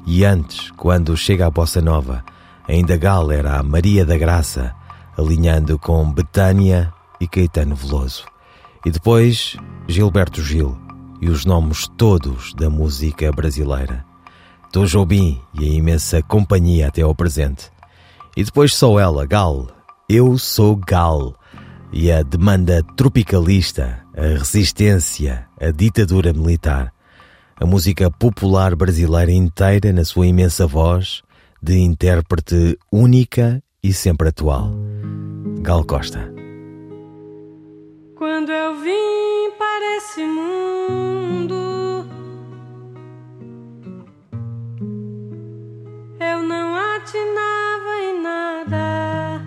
E 0.07 0.25
antes, 0.25 0.71
quando 0.73 1.17
chega 1.17 1.47
a 1.47 1.51
bossa 1.51 1.81
nova, 1.81 2.25
ainda 2.67 2.97
Gal 2.97 3.31
era 3.31 3.59
a 3.59 3.63
Maria 3.63 4.05
da 4.07 4.17
Graça, 4.17 4.75
alinhando 5.17 5.79
com 5.79 6.11
Betânia 6.11 6.93
e 7.21 7.29
Caetano 7.29 7.77
Veloso. 7.77 8.25
E 8.85 8.91
depois 8.91 9.57
Gilberto 9.87 10.43
Gil 10.43 10.77
e 11.21 11.29
os 11.29 11.45
nomes 11.45 11.87
todos 11.97 12.55
da 12.55 12.71
música 12.71 13.31
brasileira. 13.31 14.10
Tom 14.73 14.85
Jobim 14.85 15.41
e 15.53 15.65
a 15.65 15.69
imensa 15.69 16.23
companhia 16.23 16.89
até 16.89 17.03
ao 17.03 17.15
presente. 17.15 17.71
E 18.37 18.45
depois 18.45 18.75
sou 18.75 19.01
ela, 19.01 19.27
Gal. 19.27 19.69
Eu 20.09 20.39
sou 20.39 20.77
Gal. 20.77 21.35
E 21.93 22.11
a 22.11 22.23
demanda 22.23 22.83
tropicalista, 22.97 24.05
a 24.17 24.39
resistência, 24.39 25.49
a 25.61 25.71
ditadura 25.73 26.33
militar. 26.33 26.93
A 27.59 27.67
música 27.67 28.11
popular 28.11 28.77
brasileira 28.77 29.33
inteira 29.33 29.93
na 29.93 30.05
sua 30.05 30.27
imensa 30.27 30.67
voz, 30.67 31.23
de 31.61 31.77
intérprete 31.79 32.79
única 32.93 33.63
e 33.83 33.93
sempre 33.93 34.29
atual. 34.29 34.73
Gal 35.63 35.85
Costa. 35.85 36.33
Quando 38.17 38.51
eu 38.51 38.77
vim 38.81 39.51
para 39.59 39.97
esse 39.97 40.25
mundo, 40.25 41.10
não 47.01 47.01
atinava 47.01 47.97
em 48.03 48.21
nada. 48.21 49.41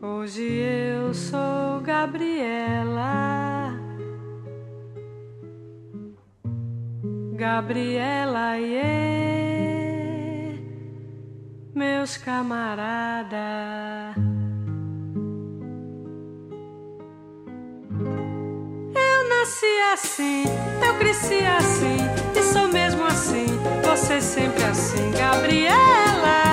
Hoje 0.00 0.44
eu 0.44 1.12
sou 1.12 1.80
Gabriela. 1.82 3.74
Gabriela, 7.34 8.54
yeah, 8.56 10.56
meus 11.74 12.16
camaradas. 12.18 13.40
Eu 18.94 19.28
nasci 19.28 19.80
assim, 19.92 20.44
eu 20.86 20.94
cresci 20.98 21.44
assim, 21.46 21.98
e 22.16 22.19
assim, 23.10 23.46
você 23.82 24.20
sempre 24.20 24.62
assim, 24.64 25.10
Gabriela. 25.10 26.49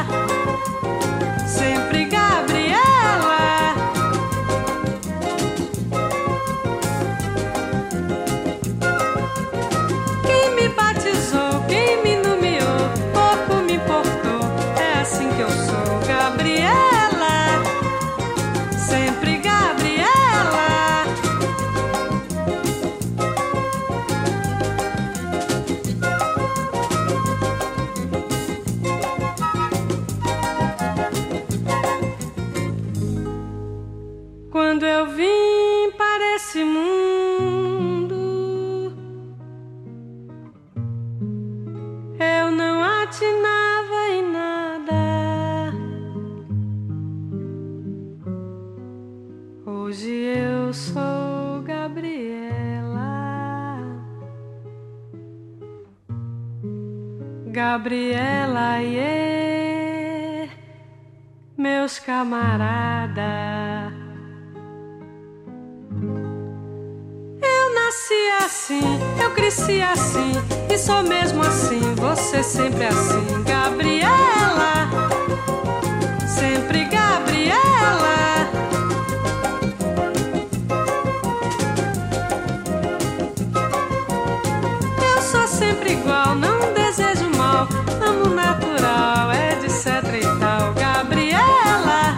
Igual, 86.07 86.35
não 86.35 86.73
desejo 86.73 87.29
mal, 87.35 87.67
amo 88.01 88.33
natural, 88.33 89.29
é 89.31 89.51
etc 89.53 89.87
e 90.15 90.39
tal, 90.39 90.73
Gabriela. 90.73 92.17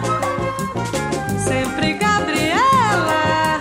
Sempre 1.38 1.94
Gabriela. 1.94 3.58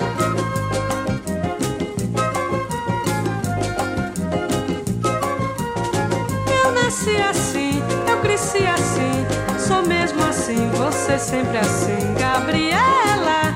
Eu 6.64 6.72
nasci 6.74 7.20
assim, 7.22 7.82
eu 8.08 8.18
cresci 8.20 8.68
assim, 8.68 9.26
sou 9.58 9.82
mesmo 9.82 10.24
assim, 10.26 10.70
você 10.78 11.18
sempre 11.18 11.58
assim, 11.58 12.14
Gabriela. 12.20 13.56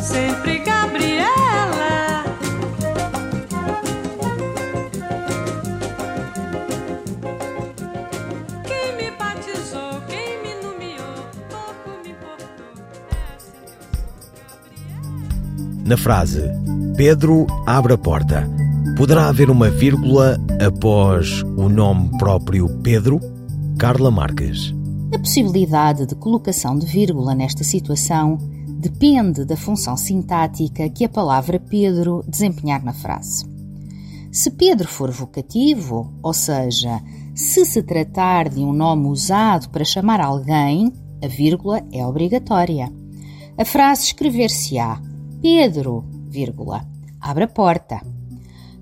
Sempre 0.00 0.58
Gabriela. 0.58 1.67
Na 15.88 15.96
frase 15.96 16.42
Pedro 16.98 17.46
abre 17.66 17.94
a 17.94 17.96
porta, 17.96 18.46
poderá 18.94 19.26
haver 19.26 19.48
uma 19.48 19.70
vírgula 19.70 20.38
após 20.60 21.40
o 21.56 21.66
nome 21.66 22.10
próprio 22.18 22.68
Pedro? 22.82 23.18
Carla 23.78 24.10
Marques. 24.10 24.74
A 25.14 25.18
possibilidade 25.18 26.04
de 26.04 26.14
colocação 26.14 26.78
de 26.78 26.84
vírgula 26.84 27.34
nesta 27.34 27.64
situação 27.64 28.36
depende 28.68 29.46
da 29.46 29.56
função 29.56 29.96
sintática 29.96 30.90
que 30.90 31.06
a 31.06 31.08
palavra 31.08 31.58
Pedro 31.58 32.22
desempenhar 32.28 32.84
na 32.84 32.92
frase. 32.92 33.46
Se 34.30 34.50
Pedro 34.50 34.86
for 34.86 35.10
vocativo, 35.10 36.12
ou 36.22 36.34
seja, 36.34 37.00
se 37.34 37.64
se 37.64 37.82
tratar 37.82 38.50
de 38.50 38.60
um 38.60 38.74
nome 38.74 39.06
usado 39.06 39.70
para 39.70 39.86
chamar 39.86 40.20
alguém, 40.20 40.92
a 41.24 41.26
vírgula 41.26 41.82
é 41.90 42.04
obrigatória. 42.04 42.92
A 43.56 43.64
frase 43.64 44.02
escrever-se-á 44.02 45.07
Pedro, 45.40 46.04
vírgula, 46.28 46.84
abre 47.20 47.44
a 47.44 47.48
porta. 47.48 48.00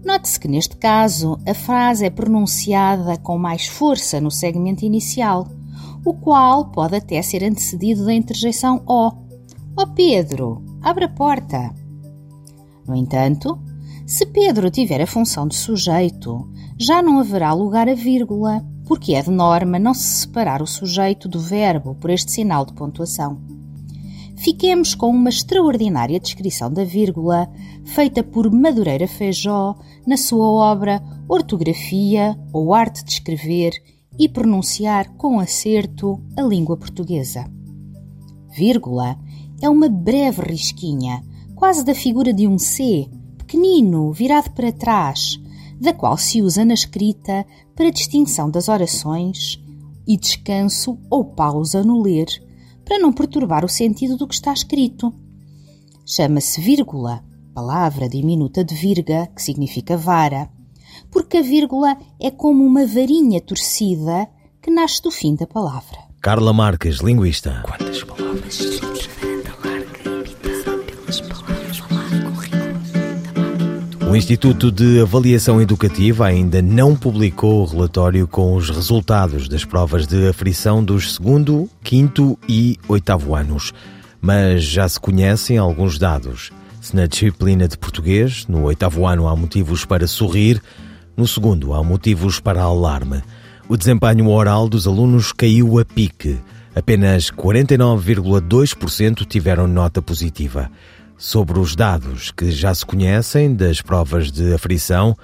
Note-se 0.02 0.40
que 0.40 0.48
neste 0.48 0.76
caso 0.76 1.38
a 1.46 1.52
frase 1.52 2.06
é 2.06 2.10
pronunciada 2.10 3.18
com 3.18 3.36
mais 3.36 3.66
força 3.66 4.20
no 4.20 4.30
segmento 4.30 4.84
inicial, 4.84 5.48
o 6.02 6.14
qual 6.14 6.70
pode 6.70 6.96
até 6.96 7.20
ser 7.20 7.44
antecedido 7.44 8.06
da 8.06 8.14
interjeição 8.14 8.82
O. 8.86 9.08
Ó 9.08 9.12
oh 9.76 9.86
Pedro, 9.88 10.62
abre 10.80 11.04
a 11.04 11.08
porta. 11.08 11.74
No 12.86 12.94
entanto, 12.94 13.58
se 14.06 14.24
Pedro 14.24 14.70
tiver 14.70 15.02
a 15.02 15.06
função 15.06 15.46
de 15.46 15.56
sujeito, 15.56 16.48
já 16.78 17.02
não 17.02 17.18
haverá 17.18 17.52
lugar 17.52 17.86
a 17.86 17.94
vírgula, 17.94 18.64
porque 18.86 19.12
é 19.12 19.20
de 19.20 19.30
norma 19.30 19.78
não 19.78 19.92
se 19.92 20.20
separar 20.20 20.62
o 20.62 20.66
sujeito 20.66 21.28
do 21.28 21.38
verbo 21.38 21.96
por 21.96 22.08
este 22.08 22.30
sinal 22.30 22.64
de 22.64 22.72
pontuação. 22.72 23.55
Fiquemos 24.36 24.94
com 24.94 25.08
uma 25.08 25.30
extraordinária 25.30 26.20
descrição 26.20 26.70
da 26.70 26.84
vírgula, 26.84 27.50
feita 27.84 28.22
por 28.22 28.50
Madureira 28.50 29.08
Feijó 29.08 29.76
na 30.06 30.16
sua 30.16 30.46
obra 30.46 31.02
Ortografia 31.28 32.38
ou 32.52 32.74
Arte 32.74 33.04
de 33.04 33.12
Escrever 33.12 33.72
e 34.18 34.28
Pronunciar 34.28 35.10
com 35.16 35.40
Acerto 35.40 36.20
a 36.36 36.42
Língua 36.42 36.76
Portuguesa. 36.76 37.50
Vírgula 38.50 39.18
é 39.60 39.68
uma 39.68 39.88
breve 39.88 40.42
risquinha, 40.42 41.22
quase 41.54 41.84
da 41.84 41.94
figura 41.94 42.32
de 42.32 42.46
um 42.46 42.58
C, 42.58 43.08
pequenino, 43.38 44.12
virado 44.12 44.50
para 44.50 44.70
trás, 44.70 45.40
da 45.80 45.92
qual 45.92 46.16
se 46.16 46.42
usa 46.42 46.64
na 46.64 46.74
escrita 46.74 47.44
para 47.74 47.90
distinção 47.90 48.50
das 48.50 48.68
orações 48.68 49.58
e 50.06 50.16
descanso 50.16 50.98
ou 51.10 51.24
pausa 51.24 51.82
no 51.82 52.00
ler, 52.00 52.26
para 52.86 52.98
não 53.00 53.12
perturbar 53.12 53.64
o 53.64 53.68
sentido 53.68 54.16
do 54.16 54.26
que 54.26 54.34
está 54.34 54.52
escrito. 54.52 55.12
Chama-se 56.06 56.60
vírgula, 56.60 57.22
palavra 57.52 58.08
diminuta 58.08 58.64
de 58.64 58.74
virga, 58.76 59.26
que 59.34 59.42
significa 59.42 59.96
vara, 59.96 60.48
porque 61.10 61.38
a 61.38 61.42
vírgula 61.42 61.98
é 62.20 62.30
como 62.30 62.64
uma 62.64 62.86
varinha 62.86 63.40
torcida 63.40 64.28
que 64.62 64.70
nasce 64.70 65.02
do 65.02 65.10
fim 65.10 65.34
da 65.34 65.46
palavra. 65.46 65.98
Carla 66.22 66.52
Marques, 66.52 67.00
linguista. 67.00 67.62
Quantas 67.66 68.04
palavras? 68.04 69.25
O 74.16 74.18
Instituto 74.18 74.72
de 74.72 74.98
Avaliação 75.02 75.60
Educativa 75.60 76.24
ainda 76.24 76.62
não 76.62 76.96
publicou 76.96 77.60
o 77.60 77.66
relatório 77.66 78.26
com 78.26 78.56
os 78.56 78.70
resultados 78.70 79.46
das 79.46 79.62
provas 79.62 80.06
de 80.06 80.26
aflição 80.26 80.82
dos 80.82 81.12
segundo, 81.16 81.68
quinto 81.84 82.38
e 82.48 82.78
oitavo 82.88 83.34
anos, 83.34 83.74
mas 84.18 84.64
já 84.64 84.88
se 84.88 84.98
conhecem 84.98 85.58
alguns 85.58 85.98
dados. 85.98 86.50
Se 86.80 86.96
na 86.96 87.06
disciplina 87.06 87.68
de 87.68 87.76
português, 87.76 88.46
no 88.48 88.62
oitavo 88.62 89.06
ano 89.06 89.28
há 89.28 89.36
motivos 89.36 89.84
para 89.84 90.06
sorrir, 90.06 90.62
no 91.14 91.28
segundo 91.28 91.74
há 91.74 91.84
motivos 91.84 92.40
para 92.40 92.62
alarme. 92.62 93.22
O 93.68 93.76
desempenho 93.76 94.30
oral 94.30 94.66
dos 94.66 94.86
alunos 94.86 95.30
caiu 95.30 95.78
a 95.78 95.84
pique. 95.84 96.38
Apenas 96.74 97.30
49,2% 97.30 99.26
tiveram 99.26 99.66
nota 99.66 100.00
positiva. 100.00 100.70
Sobre 101.18 101.58
os 101.58 101.74
dados 101.74 102.30
que 102.30 102.50
já 102.50 102.74
se 102.74 102.84
conhecem 102.84 103.54
das 103.56 103.80
provas 103.80 104.30
de 104.30 104.52
aflição, 104.52 105.16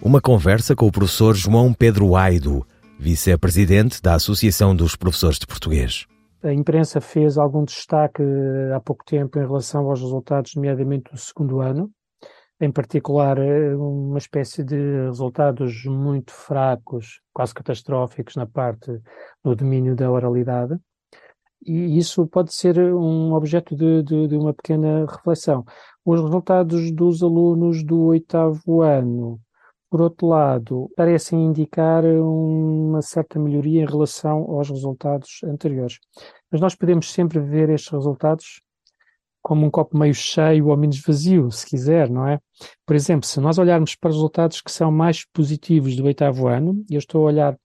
uma 0.00 0.18
conversa 0.18 0.74
com 0.74 0.86
o 0.86 0.92
professor 0.92 1.34
João 1.34 1.70
Pedro 1.74 2.16
Aido, 2.16 2.66
vice-presidente 2.98 4.00
da 4.00 4.14
Associação 4.14 4.74
dos 4.74 4.96
Professores 4.96 5.38
de 5.38 5.46
Português. 5.46 6.06
A 6.42 6.50
imprensa 6.50 6.98
fez 6.98 7.36
algum 7.36 7.62
destaque 7.62 8.22
há 8.74 8.80
pouco 8.80 9.04
tempo 9.04 9.38
em 9.38 9.42
relação 9.42 9.90
aos 9.90 10.00
resultados, 10.00 10.54
nomeadamente 10.54 11.12
do 11.12 11.18
segundo 11.18 11.60
ano, 11.60 11.90
em 12.58 12.72
particular 12.72 13.38
uma 13.76 14.18
espécie 14.18 14.64
de 14.64 15.04
resultados 15.04 15.84
muito 15.84 16.32
fracos, 16.32 17.20
quase 17.34 17.52
catastróficos 17.52 18.34
na 18.34 18.46
parte 18.46 18.98
no 19.44 19.54
domínio 19.54 19.94
da 19.94 20.10
oralidade 20.10 20.78
e 21.66 21.98
isso 21.98 22.26
pode 22.26 22.54
ser 22.54 22.78
um 22.78 23.32
objeto 23.32 23.74
de, 23.74 24.02
de, 24.02 24.28
de, 24.28 24.36
uma 24.36 24.52
pequena 24.52 25.06
reflexão. 25.06 25.64
Os 26.04 26.20
resultados 26.20 26.90
dos 26.92 27.22
alunos 27.22 27.82
do 27.82 28.00
oitavo 28.04 28.82
ano, 28.82 29.40
por 29.90 30.00
outro 30.00 30.26
lado, 30.26 30.90
parecem 30.96 31.44
indicar 31.46 32.04
uma 32.04 33.00
certa 33.02 33.38
melhoria 33.38 33.82
em 33.82 33.86
relação 33.86 34.42
aos 34.50 34.68
resultados 34.68 35.40
anteriores. 35.44 35.98
Mas 36.50 36.60
nós 36.60 36.74
podemos 36.74 37.12
sempre 37.12 37.40
ver 37.40 37.70
estes 37.70 37.90
resultados 37.90 38.60
como 39.44 39.66
um 39.66 39.70
copo 39.70 39.96
meio 39.98 40.14
cheio 40.14 40.68
ou 40.68 40.76
menos 40.76 40.98
vazio, 41.02 41.50
se 41.50 41.66
quiser, 41.66 42.08
não 42.08 42.26
é? 42.26 42.40
Por 42.86 42.96
exemplo, 42.96 43.26
se 43.26 43.38
nós 43.40 43.58
olharmos 43.58 43.94
para 43.94 44.08
os 44.08 44.16
resultados 44.16 44.62
que 44.62 44.72
são 44.72 44.90
mais 44.90 45.26
positivos 45.34 45.94
do 45.94 46.04
oitavo 46.06 46.48
ano, 46.48 46.82
e 46.88 46.94
eu 46.94 46.98
estou 46.98 47.22
a 47.22 47.26
olhar 47.26 47.58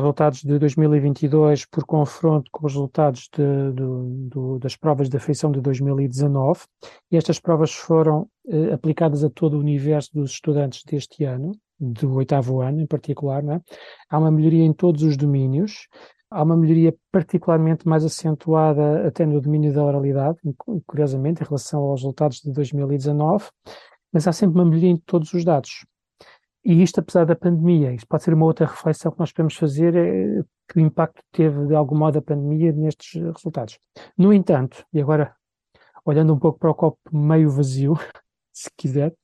resultados 0.00 0.42
de 0.42 0.58
2022 0.58 1.66
por 1.66 1.84
confronto 1.84 2.50
com 2.50 2.66
os 2.66 2.72
resultados 2.72 3.28
de, 3.32 4.58
das 4.58 4.76
provas 4.76 5.08
de 5.08 5.16
afeição 5.16 5.50
de 5.50 5.60
2019. 5.60 6.60
E 7.10 7.16
estas 7.16 7.38
provas 7.38 7.72
foram 7.72 8.28
eh, 8.48 8.72
aplicadas 8.72 9.24
a 9.24 9.30
todo 9.30 9.54
o 9.54 9.60
universo 9.60 10.10
dos 10.14 10.32
estudantes 10.32 10.82
deste 10.84 11.24
ano, 11.24 11.52
do 11.78 12.14
oitavo 12.14 12.60
ano 12.60 12.80
em 12.80 12.86
particular. 12.86 13.44
É? 13.44 13.60
Há 14.10 14.18
uma 14.18 14.30
melhoria 14.30 14.64
em 14.64 14.72
todos 14.72 15.02
os 15.02 15.16
domínios. 15.16 15.88
Há 16.30 16.42
uma 16.42 16.56
melhoria 16.56 16.94
particularmente 17.12 17.86
mais 17.86 18.04
acentuada 18.04 19.06
até 19.06 19.24
no 19.24 19.40
domínio 19.40 19.72
da 19.72 19.84
oralidade, 19.84 20.38
curiosamente, 20.86 21.42
em 21.42 21.46
relação 21.46 21.80
aos 21.82 22.00
resultados 22.00 22.40
de 22.40 22.50
2019, 22.52 23.44
mas 24.12 24.26
há 24.26 24.32
sempre 24.32 24.56
uma 24.56 24.64
melhoria 24.64 24.90
em 24.90 24.96
todos 24.96 25.32
os 25.32 25.44
dados. 25.44 25.84
E 26.64 26.82
isto, 26.82 27.00
apesar 27.00 27.26
da 27.26 27.36
pandemia, 27.36 27.92
isto 27.92 28.06
pode 28.06 28.22
ser 28.22 28.32
uma 28.32 28.46
outra 28.46 28.66
reflexão 28.66 29.12
que 29.12 29.18
nós 29.18 29.32
podemos 29.32 29.54
fazer, 29.54 29.94
é 29.94 30.42
que 30.66 30.78
o 30.78 30.80
impacto 30.80 31.22
teve 31.30 31.66
de 31.66 31.74
algum 31.74 31.96
modo 31.96 32.18
a 32.18 32.22
pandemia 32.22 32.72
nestes 32.72 33.20
resultados. 33.22 33.78
No 34.16 34.32
entanto, 34.32 34.84
e 34.92 35.00
agora 35.00 35.34
olhando 36.04 36.32
um 36.32 36.38
pouco 36.38 36.58
para 36.58 36.70
o 36.70 36.74
copo 36.74 36.98
meio 37.12 37.50
vazio, 37.50 37.94
se 38.52 38.70
quiser, 38.76 39.14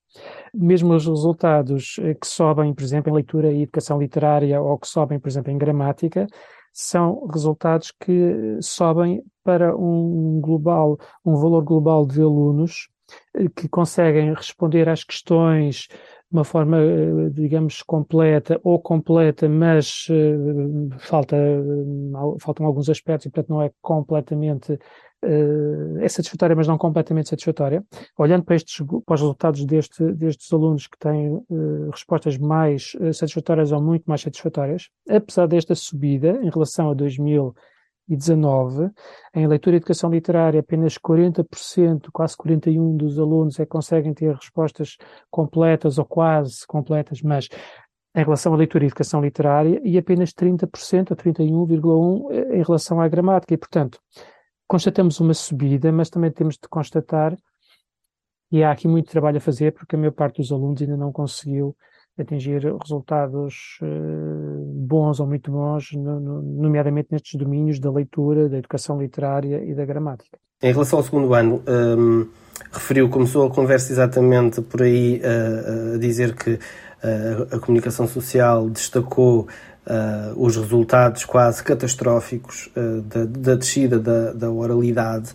mesmo 0.52 0.94
os 0.94 1.06
resultados 1.06 1.96
eh, 2.00 2.14
que 2.14 2.26
sobem, 2.26 2.74
por 2.74 2.82
exemplo, 2.82 3.10
em 3.10 3.14
leitura 3.14 3.52
e 3.52 3.62
educação 3.62 3.98
literária 3.98 4.60
ou 4.60 4.78
que 4.78 4.88
sobem, 4.88 5.18
por 5.18 5.28
exemplo, 5.28 5.50
em 5.50 5.58
gramática, 5.58 6.26
são 6.72 7.26
resultados 7.26 7.92
que 7.92 8.58
sobem 8.60 9.22
para 9.42 9.76
um 9.76 10.40
global, 10.40 10.98
um 11.24 11.36
valor 11.36 11.62
global 11.62 12.06
de 12.06 12.20
alunos 12.20 12.88
eh, 13.34 13.48
que 13.54 13.68
conseguem 13.68 14.34
responder 14.34 14.88
às 14.88 15.04
questões 15.04 15.88
uma 16.30 16.44
forma, 16.44 16.78
eh, 16.78 17.30
digamos, 17.32 17.82
completa 17.82 18.60
ou 18.62 18.80
completa, 18.80 19.48
mas 19.48 20.06
uh, 20.08 20.88
falta, 20.98 21.36
uh, 21.36 22.36
faltam 22.40 22.66
alguns 22.66 22.88
aspectos 22.88 23.26
e, 23.26 23.30
portanto, 23.30 23.50
não 23.50 23.60
é 23.60 23.70
completamente 23.82 24.72
uh, 24.72 25.98
é 25.98 26.08
satisfatória, 26.08 26.54
mas 26.54 26.68
não 26.68 26.78
completamente 26.78 27.28
satisfatória. 27.28 27.84
Olhando 28.16 28.44
para, 28.44 28.54
estes, 28.54 28.76
para 29.04 29.14
os 29.14 29.20
resultados 29.20 29.64
deste, 29.64 30.04
destes 30.12 30.52
alunos 30.52 30.86
que 30.86 30.98
têm 30.98 31.40
respostas 31.90 32.38
mais 32.38 32.92
satisfatórias 33.12 33.72
ou 33.72 33.82
muito 33.82 34.04
mais 34.06 34.20
satisfatórias, 34.20 34.88
apesar 35.08 35.46
desta 35.46 35.74
subida 35.74 36.38
em 36.42 36.50
relação 36.50 36.90
a 36.90 36.94
2000 36.94 37.54
2019, 38.16 38.90
em 39.34 39.46
leitura 39.46 39.76
e 39.76 39.78
educação 39.78 40.10
literária, 40.10 40.60
apenas 40.60 40.98
40%, 40.98 42.08
quase 42.12 42.36
41% 42.36 42.96
dos 42.96 43.18
alunos 43.18 43.58
é 43.60 43.64
que 43.64 43.70
conseguem 43.70 44.12
ter 44.12 44.34
respostas 44.34 44.96
completas 45.30 45.98
ou 45.98 46.04
quase 46.04 46.66
completas, 46.66 47.22
mas 47.22 47.48
em 48.14 48.24
relação 48.24 48.52
à 48.52 48.56
leitura 48.56 48.84
e 48.84 48.88
educação 48.88 49.20
literária, 49.20 49.80
e 49.84 49.96
apenas 49.96 50.32
30%, 50.32 51.10
ou 51.10 51.16
31,1% 51.16 52.32
eh, 52.32 52.58
em 52.58 52.62
relação 52.62 53.00
à 53.00 53.06
gramática. 53.06 53.54
E, 53.54 53.56
portanto, 53.56 54.00
constatamos 54.66 55.20
uma 55.20 55.34
subida, 55.34 55.92
mas 55.92 56.10
também 56.10 56.30
temos 56.32 56.54
de 56.54 56.68
constatar 56.68 57.36
que 58.50 58.64
há 58.64 58.72
aqui 58.72 58.88
muito 58.88 59.10
trabalho 59.10 59.36
a 59.36 59.40
fazer, 59.40 59.72
porque 59.72 59.94
a 59.94 59.98
maior 59.98 60.12
parte 60.12 60.38
dos 60.38 60.50
alunos 60.50 60.82
ainda 60.82 60.96
não 60.96 61.12
conseguiu 61.12 61.76
atingir 62.22 62.62
resultados 62.82 63.78
uh, 63.82 64.86
bons 64.86 65.20
ou 65.20 65.26
muito 65.26 65.50
bons, 65.50 65.92
no, 65.92 66.20
no, 66.20 66.42
nomeadamente 66.42 67.08
nestes 67.10 67.38
domínios 67.38 67.78
da 67.78 67.90
leitura, 67.90 68.48
da 68.48 68.58
educação 68.58 69.00
literária 69.00 69.62
e 69.64 69.74
da 69.74 69.84
gramática. 69.84 70.38
Em 70.62 70.72
relação 70.72 70.98
ao 70.98 71.04
segundo 71.04 71.32
ano, 71.34 71.62
um, 71.66 72.26
referiu, 72.70 73.08
começou 73.08 73.46
a 73.46 73.50
conversa 73.50 73.92
exatamente 73.92 74.60
por 74.60 74.82
aí 74.82 75.20
uh, 75.20 75.94
a 75.94 75.98
dizer 75.98 76.34
que 76.34 76.54
uh, 76.54 77.56
a 77.56 77.58
comunicação 77.58 78.06
social 78.06 78.68
destacou 78.68 79.48
os 80.36 80.56
resultados 80.56 81.24
quase 81.24 81.64
catastróficos 81.64 82.70
da, 83.06 83.24
da, 83.24 83.54
descida 83.56 83.98
da, 83.98 84.32
da 84.32 84.48
oralidade. 84.48 85.32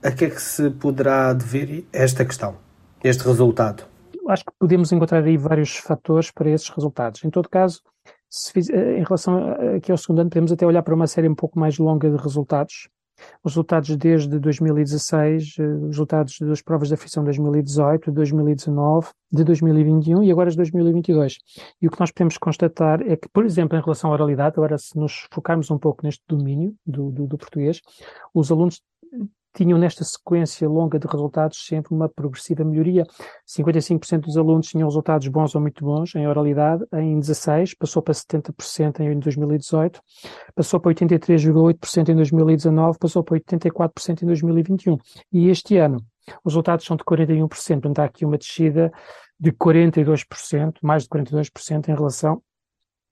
A 0.00 0.12
que 0.12 0.26
é 0.26 0.30
que 0.30 0.40
se 0.40 0.70
poderá 0.70 1.32
dever 1.32 1.84
esta 1.92 2.24
questão, 2.24 2.54
este 3.02 3.26
resultado? 3.26 3.84
Acho 4.28 4.44
que 4.44 4.52
podemos 4.58 4.92
encontrar 4.92 5.24
aí 5.24 5.36
vários 5.36 5.76
fatores 5.76 6.30
para 6.30 6.50
esses 6.50 6.68
resultados. 6.68 7.24
Em 7.24 7.30
todo 7.30 7.48
caso, 7.48 7.82
fiz, 8.52 8.68
eh, 8.70 8.98
em 8.98 9.02
relação 9.02 9.54
aqui 9.76 9.90
ao 9.90 9.98
segundo 9.98 10.20
ano, 10.20 10.30
podemos 10.30 10.52
até 10.52 10.66
olhar 10.66 10.82
para 10.82 10.94
uma 10.94 11.06
série 11.06 11.28
um 11.28 11.34
pouco 11.34 11.58
mais 11.58 11.78
longa 11.78 12.10
de 12.10 12.16
resultados, 12.16 12.88
os 13.42 13.52
resultados 13.52 13.96
desde 13.96 14.38
2016, 14.38 15.56
eh, 15.58 15.62
os 15.62 15.86
resultados 15.88 16.38
das 16.40 16.60
provas 16.60 16.88
da 16.88 16.94
aflição 16.94 17.22
de 17.22 17.26
2018, 17.26 18.10
de 18.10 18.14
2019, 18.14 19.08
de 19.32 19.44
2021 19.44 20.22
e 20.22 20.30
agora 20.30 20.50
de 20.50 20.56
2022. 20.56 21.38
E 21.80 21.86
o 21.86 21.90
que 21.90 22.00
nós 22.00 22.10
podemos 22.10 22.36
constatar 22.38 23.00
é 23.02 23.16
que, 23.16 23.28
por 23.28 23.44
exemplo, 23.44 23.78
em 23.78 23.80
relação 23.80 24.10
à 24.10 24.12
oralidade, 24.12 24.54
agora 24.56 24.76
se 24.76 24.96
nos 24.98 25.26
focarmos 25.32 25.70
um 25.70 25.78
pouco 25.78 26.04
neste 26.04 26.22
domínio 26.28 26.74
do, 26.86 27.10
do, 27.10 27.26
do 27.26 27.38
português, 27.38 27.80
os 28.34 28.50
alunos 28.50 28.82
tinham 29.56 29.78
nesta 29.78 30.04
sequência 30.04 30.68
longa 30.68 30.98
de 30.98 31.06
resultados 31.06 31.64
sempre 31.64 31.94
uma 31.94 32.08
progressiva 32.08 32.62
melhoria. 32.62 33.04
55% 33.48 34.20
dos 34.20 34.36
alunos 34.36 34.68
tinham 34.68 34.86
resultados 34.86 35.26
bons 35.28 35.54
ou 35.54 35.60
muito 35.60 35.82
bons 35.82 36.14
em 36.14 36.28
oralidade 36.28 36.84
em 36.92 37.18
16, 37.18 37.74
passou 37.74 38.02
para 38.02 38.12
70% 38.12 39.00
em 39.00 39.18
2018, 39.18 40.00
passou 40.54 40.78
para 40.78 40.92
83,8% 40.92 42.08
em 42.10 42.16
2019, 42.16 42.98
passou 42.98 43.24
para 43.24 43.38
84% 43.38 44.22
em 44.22 44.26
2021. 44.26 44.98
E 45.32 45.48
este 45.48 45.78
ano 45.78 46.04
os 46.44 46.52
resultados 46.52 46.84
são 46.84 46.96
de 46.96 47.04
41%, 47.04 47.48
portanto 47.48 47.98
há 48.00 48.04
aqui 48.04 48.26
uma 48.26 48.36
descida 48.36 48.92
de 49.40 49.52
42%, 49.52 50.74
mais 50.82 51.04
de 51.04 51.08
42% 51.08 51.88
em 51.88 51.94
relação 51.94 52.42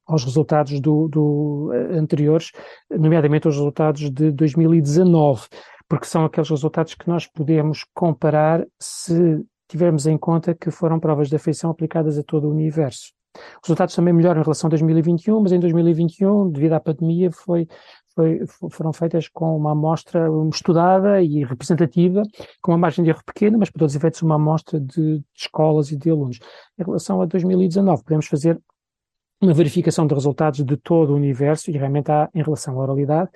aos 0.06 0.22
resultados 0.22 0.78
do, 0.80 1.08
do, 1.08 1.70
anteriores, 1.92 2.50
nomeadamente 2.90 3.48
os 3.48 3.56
resultados 3.56 4.10
de 4.10 4.30
2019 4.32 5.46
porque 5.94 6.08
são 6.08 6.24
aqueles 6.24 6.50
resultados 6.50 6.92
que 6.96 7.06
nós 7.06 7.24
podemos 7.24 7.86
comparar 7.94 8.66
se 8.80 9.46
tivermos 9.68 10.08
em 10.08 10.18
conta 10.18 10.52
que 10.52 10.68
foram 10.68 10.98
provas 10.98 11.28
de 11.28 11.36
afeição 11.36 11.70
aplicadas 11.70 12.18
a 12.18 12.22
todo 12.24 12.48
o 12.48 12.50
universo. 12.50 13.12
Os 13.62 13.68
resultados 13.68 13.94
também 13.94 14.12
melhoram 14.12 14.40
em 14.40 14.42
relação 14.42 14.66
a 14.66 14.70
2021, 14.70 15.40
mas 15.40 15.52
em 15.52 15.60
2021, 15.60 16.50
devido 16.50 16.72
à 16.72 16.80
pandemia, 16.80 17.30
foi, 17.30 17.68
foi, 18.12 18.40
foram 18.72 18.92
feitas 18.92 19.28
com 19.28 19.56
uma 19.56 19.70
amostra 19.70 20.26
estudada 20.52 21.22
e 21.22 21.44
representativa, 21.44 22.24
com 22.60 22.72
uma 22.72 22.78
margem 22.78 23.04
de 23.04 23.10
erro 23.10 23.22
pequena, 23.24 23.56
mas 23.56 23.70
para 23.70 23.78
todos 23.78 23.92
os 23.92 23.96
efeitos 23.96 24.20
uma 24.20 24.34
amostra 24.34 24.80
de, 24.80 25.18
de 25.18 25.24
escolas 25.32 25.92
e 25.92 25.96
de 25.96 26.10
alunos. 26.10 26.40
Em 26.76 26.82
relação 26.82 27.22
a 27.22 27.26
2019, 27.26 28.02
podemos 28.02 28.26
fazer 28.26 28.60
uma 29.40 29.54
verificação 29.54 30.08
de 30.08 30.14
resultados 30.14 30.64
de 30.64 30.76
todo 30.76 31.10
o 31.10 31.16
universo 31.16 31.70
e 31.70 31.74
realmente 31.78 32.10
há, 32.10 32.28
em 32.34 32.42
relação 32.42 32.80
à 32.80 32.82
oralidade, 32.82 33.30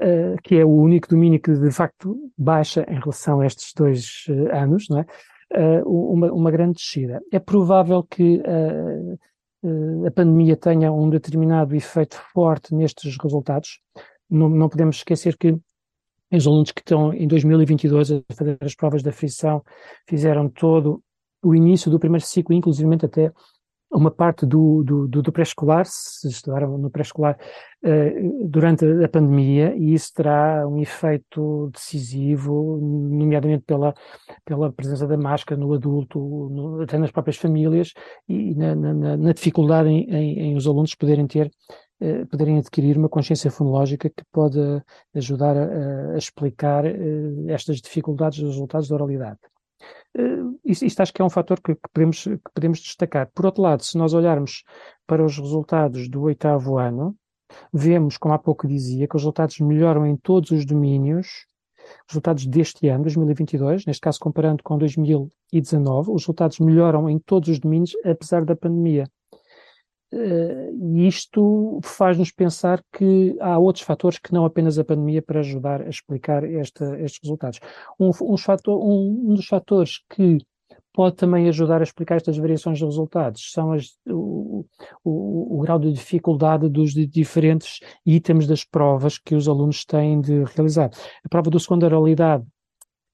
uh, 0.00 0.40
que 0.42 0.56
é 0.56 0.64
o 0.64 0.70
único 0.70 1.08
domínio 1.08 1.40
que 1.40 1.52
de 1.52 1.70
facto 1.70 2.16
baixa 2.36 2.84
em 2.88 2.98
relação 2.98 3.40
a 3.40 3.46
estes 3.46 3.72
dois 3.74 4.24
uh, 4.28 4.54
anos, 4.54 4.86
não 4.88 5.00
é? 5.00 5.06
Uh, 5.82 6.12
uma, 6.12 6.32
uma, 6.32 6.50
grande 6.50 6.74
descida. 6.74 7.22
É 7.32 7.38
provável 7.38 8.02
que 8.02 8.42
a 10.06 10.10
pandemia 10.10 10.56
tenha 10.56 10.92
um 10.92 11.08
determinado 11.08 11.74
efeito 11.74 12.16
forte 12.34 12.74
nestes 12.74 13.16
resultados. 13.16 13.80
Não, 14.28 14.48
não 14.48 14.68
podemos 14.68 14.96
esquecer 14.96 15.38
que 15.38 15.56
os 16.30 16.46
alunos 16.46 16.70
que 16.70 16.82
estão 16.82 17.14
em 17.14 17.26
2022 17.26 18.12
a 18.12 18.20
fazer 18.34 18.58
as 18.60 18.74
provas 18.74 19.02
da 19.02 19.10
frição 19.10 19.64
fizeram 20.06 20.50
todo 20.50 21.02
o 21.42 21.54
início 21.54 21.90
do 21.90 21.98
primeiro 21.98 22.24
ciclo, 22.24 22.54
inclusive 22.54 22.94
até 23.02 23.32
uma 23.90 24.10
parte 24.10 24.44
do, 24.44 24.82
do, 24.84 25.08
do 25.08 25.32
pré-escolar, 25.32 25.86
se 25.86 26.28
estudaram 26.28 26.76
no 26.76 26.90
pré-escolar 26.90 27.38
uh, 27.82 28.48
durante 28.48 28.84
a 28.84 29.08
pandemia, 29.08 29.74
e 29.76 29.94
isso 29.94 30.12
terá 30.14 30.66
um 30.68 30.78
efeito 30.78 31.70
decisivo, 31.72 32.78
nomeadamente 33.10 33.64
pela, 33.64 33.94
pela 34.44 34.70
presença 34.72 35.06
da 35.06 35.16
máscara 35.16 35.60
no 35.60 35.72
adulto, 35.72 36.18
no, 36.18 36.82
até 36.82 36.98
nas 36.98 37.10
próprias 37.10 37.36
famílias, 37.36 37.92
e 38.28 38.54
na, 38.54 38.74
na, 38.74 39.16
na 39.16 39.32
dificuldade 39.32 39.88
em, 39.88 40.04
em, 40.10 40.38
em, 40.40 40.56
os 40.56 40.66
alunos 40.66 40.94
poderem 40.94 41.26
ter, 41.26 41.50
uh, 42.00 42.26
poderem 42.26 42.58
adquirir 42.58 42.98
uma 42.98 43.08
consciência 43.08 43.50
fonológica 43.50 44.10
que 44.10 44.22
pode 44.30 44.60
ajudar 45.14 45.56
a, 45.56 46.12
a 46.12 46.18
explicar 46.18 46.84
uh, 46.84 47.50
estas 47.50 47.80
dificuldades 47.80 48.38
dos 48.40 48.50
resultados 48.50 48.88
da 48.88 48.94
oralidade. 48.96 49.38
Uh, 50.16 50.58
isto, 50.64 51.00
acho 51.00 51.12
que 51.12 51.22
é 51.22 51.24
um 51.24 51.30
fator 51.30 51.60
que, 51.60 51.74
que, 51.74 51.88
podemos, 51.92 52.24
que 52.24 52.50
podemos 52.54 52.80
destacar. 52.80 53.30
Por 53.34 53.46
outro 53.46 53.62
lado, 53.62 53.84
se 53.84 53.96
nós 53.96 54.12
olharmos 54.14 54.64
para 55.06 55.24
os 55.24 55.38
resultados 55.38 56.08
do 56.08 56.22
oitavo 56.22 56.78
ano, 56.78 57.16
vemos, 57.72 58.16
como 58.16 58.34
há 58.34 58.38
pouco 58.38 58.66
dizia, 58.66 59.06
que 59.06 59.16
os 59.16 59.22
resultados 59.22 59.58
melhoram 59.60 60.06
em 60.06 60.16
todos 60.16 60.50
os 60.50 60.66
domínios. 60.66 61.46
Resultados 62.06 62.46
deste 62.46 62.88
ano, 62.88 63.04
2022, 63.04 63.86
neste 63.86 64.00
caso 64.00 64.18
comparando 64.20 64.62
com 64.62 64.76
2019, 64.76 66.10
os 66.10 66.22
resultados 66.22 66.58
melhoram 66.58 67.08
em 67.08 67.18
todos 67.18 67.48
os 67.48 67.58
domínios, 67.58 67.92
apesar 68.04 68.44
da 68.44 68.54
pandemia. 68.54 69.06
Uh, 70.10 70.96
e 70.96 71.06
isto 71.06 71.80
faz-nos 71.82 72.32
pensar 72.32 72.82
que 72.92 73.36
há 73.40 73.58
outros 73.58 73.84
fatores 73.84 74.18
que 74.18 74.32
não 74.32 74.46
apenas 74.46 74.78
a 74.78 74.84
pandemia 74.84 75.20
para 75.20 75.40
ajudar 75.40 75.82
a 75.82 75.88
explicar 75.88 76.44
esta, 76.44 76.98
estes 77.00 77.20
resultados. 77.22 77.60
Um, 78.00 78.10
um, 78.22 78.36
fator, 78.38 78.82
um, 78.82 79.30
um, 79.30 79.34
dos 79.34 79.46
fatores 79.46 80.02
que 80.08 80.38
pode 80.94 81.16
também 81.16 81.46
ajudar 81.48 81.80
a 81.80 81.84
explicar 81.84 82.16
estas 82.16 82.38
variações 82.38 82.78
de 82.78 82.84
resultados 82.84 83.52
são 83.52 83.72
as, 83.72 83.98
o, 84.08 84.64
o, 85.04 85.58
o, 85.58 85.60
grau 85.60 85.78
de 85.78 85.92
dificuldade 85.92 86.68
dos 86.68 86.92
diferentes 86.92 87.80
itens 88.04 88.46
das 88.46 88.64
provas 88.64 89.18
que 89.18 89.34
os 89.34 89.46
alunos 89.46 89.84
têm 89.84 90.20
de 90.20 90.42
realizar. 90.44 90.90
A 91.24 91.28
prova 91.28 91.50
do 91.50 91.60
segundo 91.60 91.84
oralidade 91.84 92.44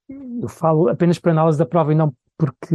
eu 0.08 0.48
falo 0.48 0.88
apenas 0.88 1.18
para 1.18 1.32
análise 1.32 1.58
da 1.58 1.66
prova 1.66 1.92
e 1.92 1.96
não 1.96 2.14
porque 2.36 2.74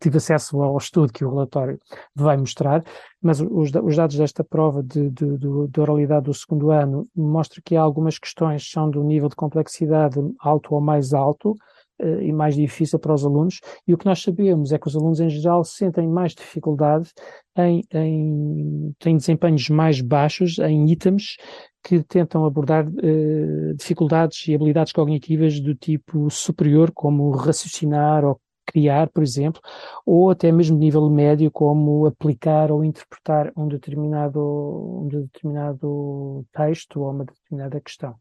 tive 0.00 0.16
acesso 0.16 0.60
ao 0.60 0.76
estudo 0.76 1.12
que 1.12 1.24
o 1.24 1.30
relatório 1.30 1.78
vai 2.14 2.36
mostrar, 2.36 2.82
mas 3.22 3.40
os, 3.40 3.70
os 3.72 3.96
dados 3.96 4.16
desta 4.16 4.42
prova 4.42 4.82
de, 4.82 5.10
de, 5.10 5.38
de, 5.38 5.68
de, 5.68 5.80
oralidade 5.80 6.24
do 6.24 6.34
segundo 6.34 6.70
ano 6.70 7.08
mostram 7.14 7.62
que 7.64 7.76
algumas 7.76 8.18
questões 8.18 8.68
são 8.68 8.90
do 8.90 9.04
nível 9.04 9.28
de 9.28 9.36
complexidade 9.36 10.18
alto 10.40 10.74
ou 10.74 10.80
mais 10.80 11.14
alto, 11.14 11.54
uh, 12.00 12.20
e 12.20 12.32
mais 12.32 12.54
difícil 12.54 12.98
para 12.98 13.14
os 13.14 13.24
alunos, 13.24 13.60
e 13.86 13.94
o 13.94 13.98
que 13.98 14.06
nós 14.06 14.22
sabemos 14.22 14.72
é 14.72 14.78
que 14.78 14.88
os 14.88 14.96
alunos 14.96 15.20
em 15.20 15.28
geral 15.28 15.64
sentem 15.64 16.08
mais 16.08 16.34
dificuldade 16.34 17.10
em, 17.56 17.82
em 17.92 18.94
têm 18.98 19.16
desempenhos 19.16 19.68
mais 19.68 20.00
baixos 20.00 20.58
em 20.58 20.90
itens 20.90 21.36
que 21.82 22.02
tentam 22.02 22.44
abordar 22.44 22.86
uh, 22.86 23.74
dificuldades 23.76 24.46
e 24.48 24.54
habilidades 24.54 24.92
cognitivas 24.92 25.60
do 25.60 25.74
tipo 25.74 26.28
superior, 26.30 26.90
como 26.92 27.30
raciocinar 27.30 28.24
ou 28.24 28.40
criar, 28.66 29.08
por 29.10 29.22
exemplo, 29.22 29.60
ou 30.04 30.30
até 30.30 30.50
mesmo 30.50 30.76
nível 30.76 31.08
médio, 31.08 31.50
como 31.50 32.04
aplicar 32.06 32.72
ou 32.72 32.84
interpretar 32.84 33.52
um 33.56 33.68
determinado, 33.68 34.40
um 34.40 35.08
determinado 35.08 36.44
texto 36.52 37.00
ou 37.00 37.10
uma 37.12 37.24
determinada 37.24 37.80
questão. 37.80 38.16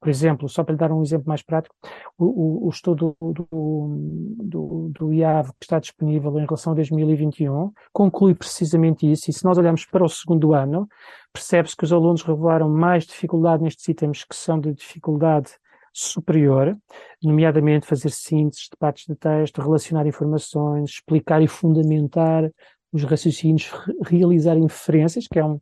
Por 0.00 0.08
exemplo, 0.08 0.48
só 0.48 0.62
para 0.62 0.72
lhe 0.72 0.78
dar 0.78 0.92
um 0.92 1.02
exemplo 1.02 1.28
mais 1.28 1.42
prático, 1.42 1.74
o, 2.16 2.66
o, 2.66 2.70
estudo 2.70 3.16
do, 3.20 3.46
do, 3.50 4.90
do, 4.92 5.12
IAV 5.12 5.50
que 5.58 5.64
está 5.64 5.78
disponível 5.78 6.30
em 6.38 6.44
relação 6.44 6.72
a 6.72 6.76
2021 6.76 7.72
conclui 7.92 8.34
precisamente 8.34 9.10
isso, 9.10 9.30
e 9.30 9.32
se 9.32 9.44
nós 9.44 9.58
olharmos 9.58 9.84
para 9.86 10.04
o 10.04 10.08
segundo 10.08 10.54
ano, 10.54 10.88
percebe-se 11.32 11.76
que 11.76 11.84
os 11.84 11.92
alunos 11.92 12.22
revelaram 12.22 12.68
mais 12.68 13.04
dificuldade 13.04 13.62
nestes 13.62 13.86
itens 13.88 14.24
que 14.24 14.36
são 14.36 14.60
de 14.60 14.72
dificuldade 14.72 15.50
superior, 15.92 16.76
nomeadamente 17.22 17.86
fazer 17.86 18.10
síntese 18.10 18.68
de 18.70 18.76
partes 18.78 19.06
de 19.06 19.16
texto, 19.16 19.60
relacionar 19.60 20.06
informações, 20.06 20.90
explicar 20.90 21.42
e 21.42 21.48
fundamentar 21.48 22.50
os 22.92 23.04
raciocínios, 23.04 23.70
realizar 24.02 24.56
inferências, 24.56 25.26
que 25.26 25.38
é 25.38 25.44
um, 25.44 25.60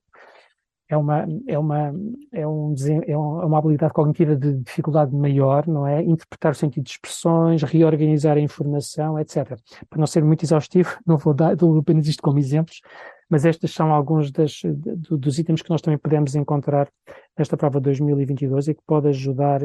é 0.89 0.97
uma, 0.97 1.27
é 1.47 1.59
uma, 1.59 1.95
é 2.33 2.47
um, 2.47 2.75
é 3.07 3.17
uma 3.17 3.59
habilidade 3.59 3.93
cognitiva 3.93 4.37
de 4.37 4.55
dificuldade 4.63 5.15
maior, 5.15 5.67
não 5.67 5.87
é? 5.87 6.03
Interpretar 6.03 6.53
o 6.53 6.55
sentido 6.55 6.85
de 6.85 6.91
expressões, 6.91 7.63
reorganizar 7.63 8.37
a 8.37 8.41
informação, 8.41 9.19
etc. 9.19 9.59
Para 9.91 9.99
não 9.99 10.07
ser 10.07 10.23
muito 10.23 10.45
exaustivo, 10.45 10.97
não 11.07 11.17
vou 11.17 11.35
dar, 11.35 11.57
dou 11.57 11.77
apenas 11.79 12.07
isto 12.07 12.23
como 12.23 12.39
exemplos, 12.39 12.81
mas 13.29 13.45
estes 13.45 13.75
são 13.75 13.93
alguns 13.93 14.31
das, 14.31 14.61
dos 14.65 15.39
itens 15.39 15.61
que 15.61 15.71
nós 15.71 15.81
também 15.81 15.99
podemos 15.99 16.37
encontrar 16.37 16.89
nesta 17.37 17.57
prova 17.57 17.81
2022 17.81 18.69
e 18.69 18.75
que 18.75 18.83
pode 18.87 19.09
ajudar 19.09 19.65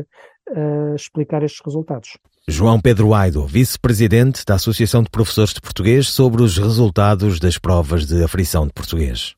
a 0.50 0.96
explicar 0.96 1.44
estes 1.44 1.62
resultados. 1.64 2.18
João 2.48 2.82
Pedro 2.82 3.14
Aido, 3.14 3.46
vice-presidente 3.46 4.44
da 4.44 4.56
Associação 4.56 5.04
de 5.04 5.12
Professores 5.12 5.54
de 5.54 5.62
Português, 5.62 6.08
sobre 6.08 6.42
os 6.42 6.58
resultados 6.58 7.40
das 7.40 7.60
provas 7.60 8.08
de 8.08 8.24
aflição 8.24 8.66
de 8.66 8.74
português. 8.74 9.36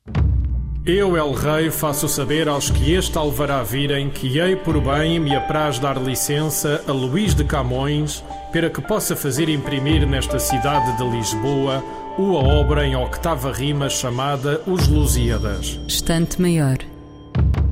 Eu, 0.86 1.16
El 1.16 1.32
Rei, 1.32 1.70
faço 1.70 2.06
saber 2.06 2.46
aos 2.46 2.68
que 2.68 2.92
este 2.92 3.16
alvará 3.16 3.62
virem 3.62 4.10
que 4.10 4.38
hei 4.38 4.54
por 4.54 4.78
bem 4.82 5.18
me 5.18 5.34
apraz 5.34 5.78
dar 5.78 5.96
licença 5.96 6.84
a 6.86 6.92
Luís 6.92 7.34
de 7.34 7.42
Camões 7.42 8.22
para 8.52 8.68
que 8.68 8.82
possa 8.82 9.16
fazer 9.16 9.48
imprimir 9.48 10.06
nesta 10.06 10.38
cidade 10.38 10.94
de 10.98 11.04
Lisboa 11.08 11.82
uma 12.18 12.40
obra 12.40 12.86
em 12.86 12.94
octava 12.94 13.50
rima 13.50 13.88
chamada 13.88 14.60
Os 14.66 14.86
Lusíadas. 14.86 15.80
Estante 15.88 16.38
Maior, 16.38 16.76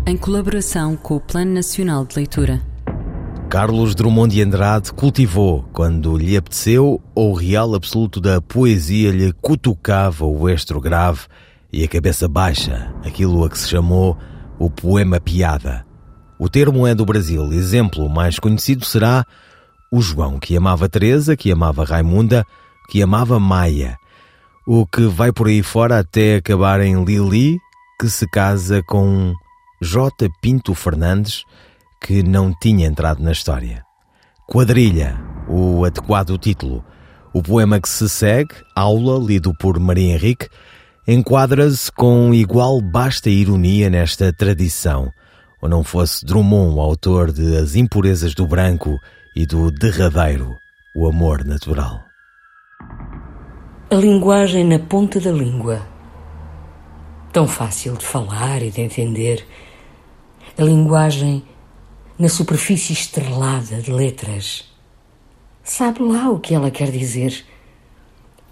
em 0.07 0.17
colaboração 0.17 0.97
com 0.97 1.17
o 1.17 1.21
Plano 1.21 1.53
Nacional 1.53 2.07
de 2.07 2.17
Leitura. 2.17 2.63
Carlos 3.51 3.95
Drummond 3.95 4.35
de 4.35 4.41
Andrade 4.41 4.91
cultivou, 4.91 5.67
quando 5.71 6.17
lhe 6.17 6.35
apeteceu, 6.35 6.99
ou 7.15 7.33
o 7.33 7.35
real 7.35 7.75
absoluto 7.75 8.23
da 8.23 8.41
poesia 8.41 9.11
lhe 9.11 9.35
cutucava 9.35 10.25
o 10.25 10.49
estro 10.49 10.81
grave 10.81 11.27
e 11.73 11.83
a 11.85 11.89
cabeça 11.89 12.29
baixa, 12.29 12.93
aquilo 13.05 13.45
a 13.45 13.49
que 13.49 13.59
se 13.59 13.69
chamou 13.69 14.19
o 14.59 14.69
poema 14.69 15.19
piada, 15.19 15.85
O 16.43 16.49
termo 16.49 16.85
é 16.89 16.93
do 16.93 17.07
Brasil. 17.07 17.53
Exemplo 17.53 18.09
mais 18.09 18.37
conhecido 18.41 18.85
será 18.85 19.25
o 19.93 20.01
João, 20.01 20.41
que 20.41 20.57
amava 20.57 20.89
Teresa, 20.89 21.37
que 21.37 21.53
amava 21.53 21.85
Raimunda, 21.85 22.45
que 22.89 23.01
amava 23.01 23.39
Maia. 23.39 23.97
O 24.67 24.85
que 24.85 25.07
vai 25.07 25.31
por 25.31 25.47
aí 25.47 25.63
fora 25.63 26.01
até 26.01 26.35
acabar 26.35 26.81
em 26.81 27.05
Lili, 27.05 27.61
que 27.97 28.09
se 28.09 28.29
casa 28.29 28.83
com 28.83 29.33
J. 29.81 30.29
Pinto 30.41 30.75
Fernandes, 30.75 31.45
que 32.01 32.25
não 32.25 32.53
tinha 32.61 32.89
entrado 32.89 33.23
na 33.23 33.31
história. 33.31 33.85
Quadrilha, 34.49 35.17
o 35.49 35.85
adequado 35.85 36.37
título. 36.39 36.85
O 37.33 37.41
poema 37.41 37.81
que 37.81 37.89
se 37.89 38.09
segue, 38.09 38.55
Aula, 38.75 39.25
lido 39.25 39.55
por 39.61 39.79
Maria 39.79 40.13
Henrique, 40.15 40.49
enquadra-se 41.07 41.91
com 41.91 42.33
igual 42.33 42.81
basta 42.81 43.29
ironia 43.29 43.91
nesta 43.91 44.33
tradição, 44.33 45.13
ou 45.61 45.69
não 45.69 45.83
fosse 45.83 46.25
Drummond 46.25 46.79
autor 46.79 47.33
de 47.33 47.57
As 47.57 47.75
Impurezas 47.75 48.35
do 48.35 48.47
Branco 48.47 48.99
e 49.35 49.45
do 49.45 49.71
Derradeiro, 49.71 50.57
o 50.95 51.09
amor 51.09 51.45
natural. 51.45 52.01
A 53.91 53.95
linguagem 53.95 54.65
na 54.65 54.79
ponta 54.79 55.21
da 55.21 55.33
língua. 55.33 55.83
Tão 57.33 57.47
fácil 57.47 57.97
de 57.97 58.05
falar 58.05 58.63
e 58.63 58.71
de 58.71 58.81
entender. 58.81 59.47
A 60.57 60.63
linguagem 60.63 61.45
na 62.19 62.29
superfície 62.29 62.93
estrelada 62.93 63.83
de 63.83 63.91
letras. 63.91 64.71
Sabe 65.63 66.03
lá 66.03 66.31
o 66.31 66.39
que 66.39 66.55
ela 66.55 66.71
quer 66.71 66.91
dizer. 66.91 67.45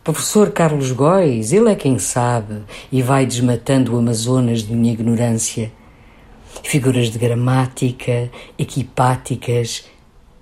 Professor 0.02 0.50
Carlos 0.50 0.92
Góis, 0.92 1.52
ele 1.52 1.70
é 1.70 1.74
quem 1.74 1.98
sabe 1.98 2.62
e 2.90 3.02
vai 3.02 3.26
desmatando 3.26 3.94
o 3.94 3.98
Amazonas 3.98 4.62
de 4.62 4.72
minha 4.72 4.94
ignorância. 4.94 5.70
Figuras 6.64 7.10
de 7.10 7.18
gramática, 7.18 8.30
equipáticas, 8.58 9.84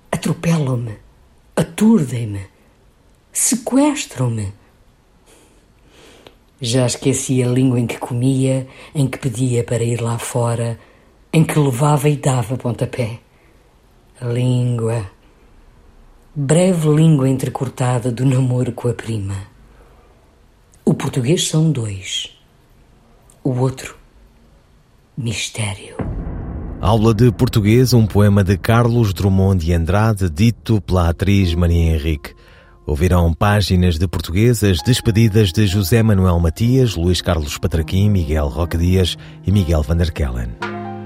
atropelam-me, 0.09 0.93
aturdem-me, 1.57 2.47
sequestram-me. 3.33 4.53
Já 6.61 6.85
esqueci 6.85 7.43
a 7.43 7.47
língua 7.47 7.81
em 7.81 7.85
que 7.85 7.97
comia, 7.97 8.65
em 8.95 9.07
que 9.07 9.17
pedia 9.17 9.61
para 9.65 9.83
ir 9.83 9.99
lá 9.99 10.17
fora, 10.17 10.79
em 11.33 11.43
que 11.43 11.59
levava 11.59 12.07
e 12.07 12.15
dava 12.15 12.57
pontapé. 12.57 13.19
A 14.21 14.25
língua. 14.25 15.11
Breve 16.33 16.87
língua 16.87 17.27
entrecortada 17.27 18.09
do 18.09 18.25
namoro 18.25 18.71
com 18.71 18.87
a 18.87 18.93
prima. 18.93 19.48
O 20.89 20.93
português 20.95 21.47
são 21.47 21.71
dois. 21.71 22.31
O 23.43 23.51
outro, 23.51 23.95
mistério. 25.15 25.95
Aula 26.81 27.13
de 27.13 27.31
Português, 27.31 27.93
um 27.93 28.07
poema 28.07 28.43
de 28.43 28.57
Carlos 28.57 29.13
Drummond 29.13 29.63
de 29.63 29.71
Andrade, 29.71 30.31
dito 30.31 30.81
pela 30.81 31.09
atriz 31.09 31.53
Maria 31.53 31.93
Henrique. 31.93 32.33
Ouvirão 32.87 33.31
páginas 33.35 33.99
de 33.99 34.07
português 34.07 34.63
as 34.63 34.81
despedidas 34.81 35.51
de 35.51 35.67
José 35.67 36.01
Manuel 36.01 36.39
Matias, 36.39 36.95
Luís 36.95 37.21
Carlos 37.21 37.55
Patraquim, 37.59 38.09
Miguel 38.09 38.47
Roque 38.47 38.75
Dias 38.75 39.15
e 39.45 39.51
Miguel 39.51 39.83
Van 39.83 39.95
der 39.95 40.11
Kellen. 40.11 40.55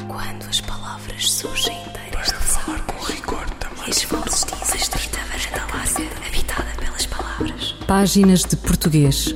Quando 0.08 0.48
as 0.50 0.62
palavras 0.62 1.30
surgem 1.30 1.76
inteiras 1.86 2.28
de 2.28 2.34
falar 2.36 2.80
com 2.86 3.04
rigor 3.04 3.50
também. 3.60 3.90
As 3.90 4.02
vozes 4.04 4.46
dizem 4.46 4.80
estreita 4.80 5.20
varanda 5.28 5.76
larga, 5.76 6.26
habitada 6.26 6.72
pelas 6.80 7.06
palavras. 7.06 7.76
Páginas 7.86 8.44
de 8.44 8.56
Português. 8.56 9.36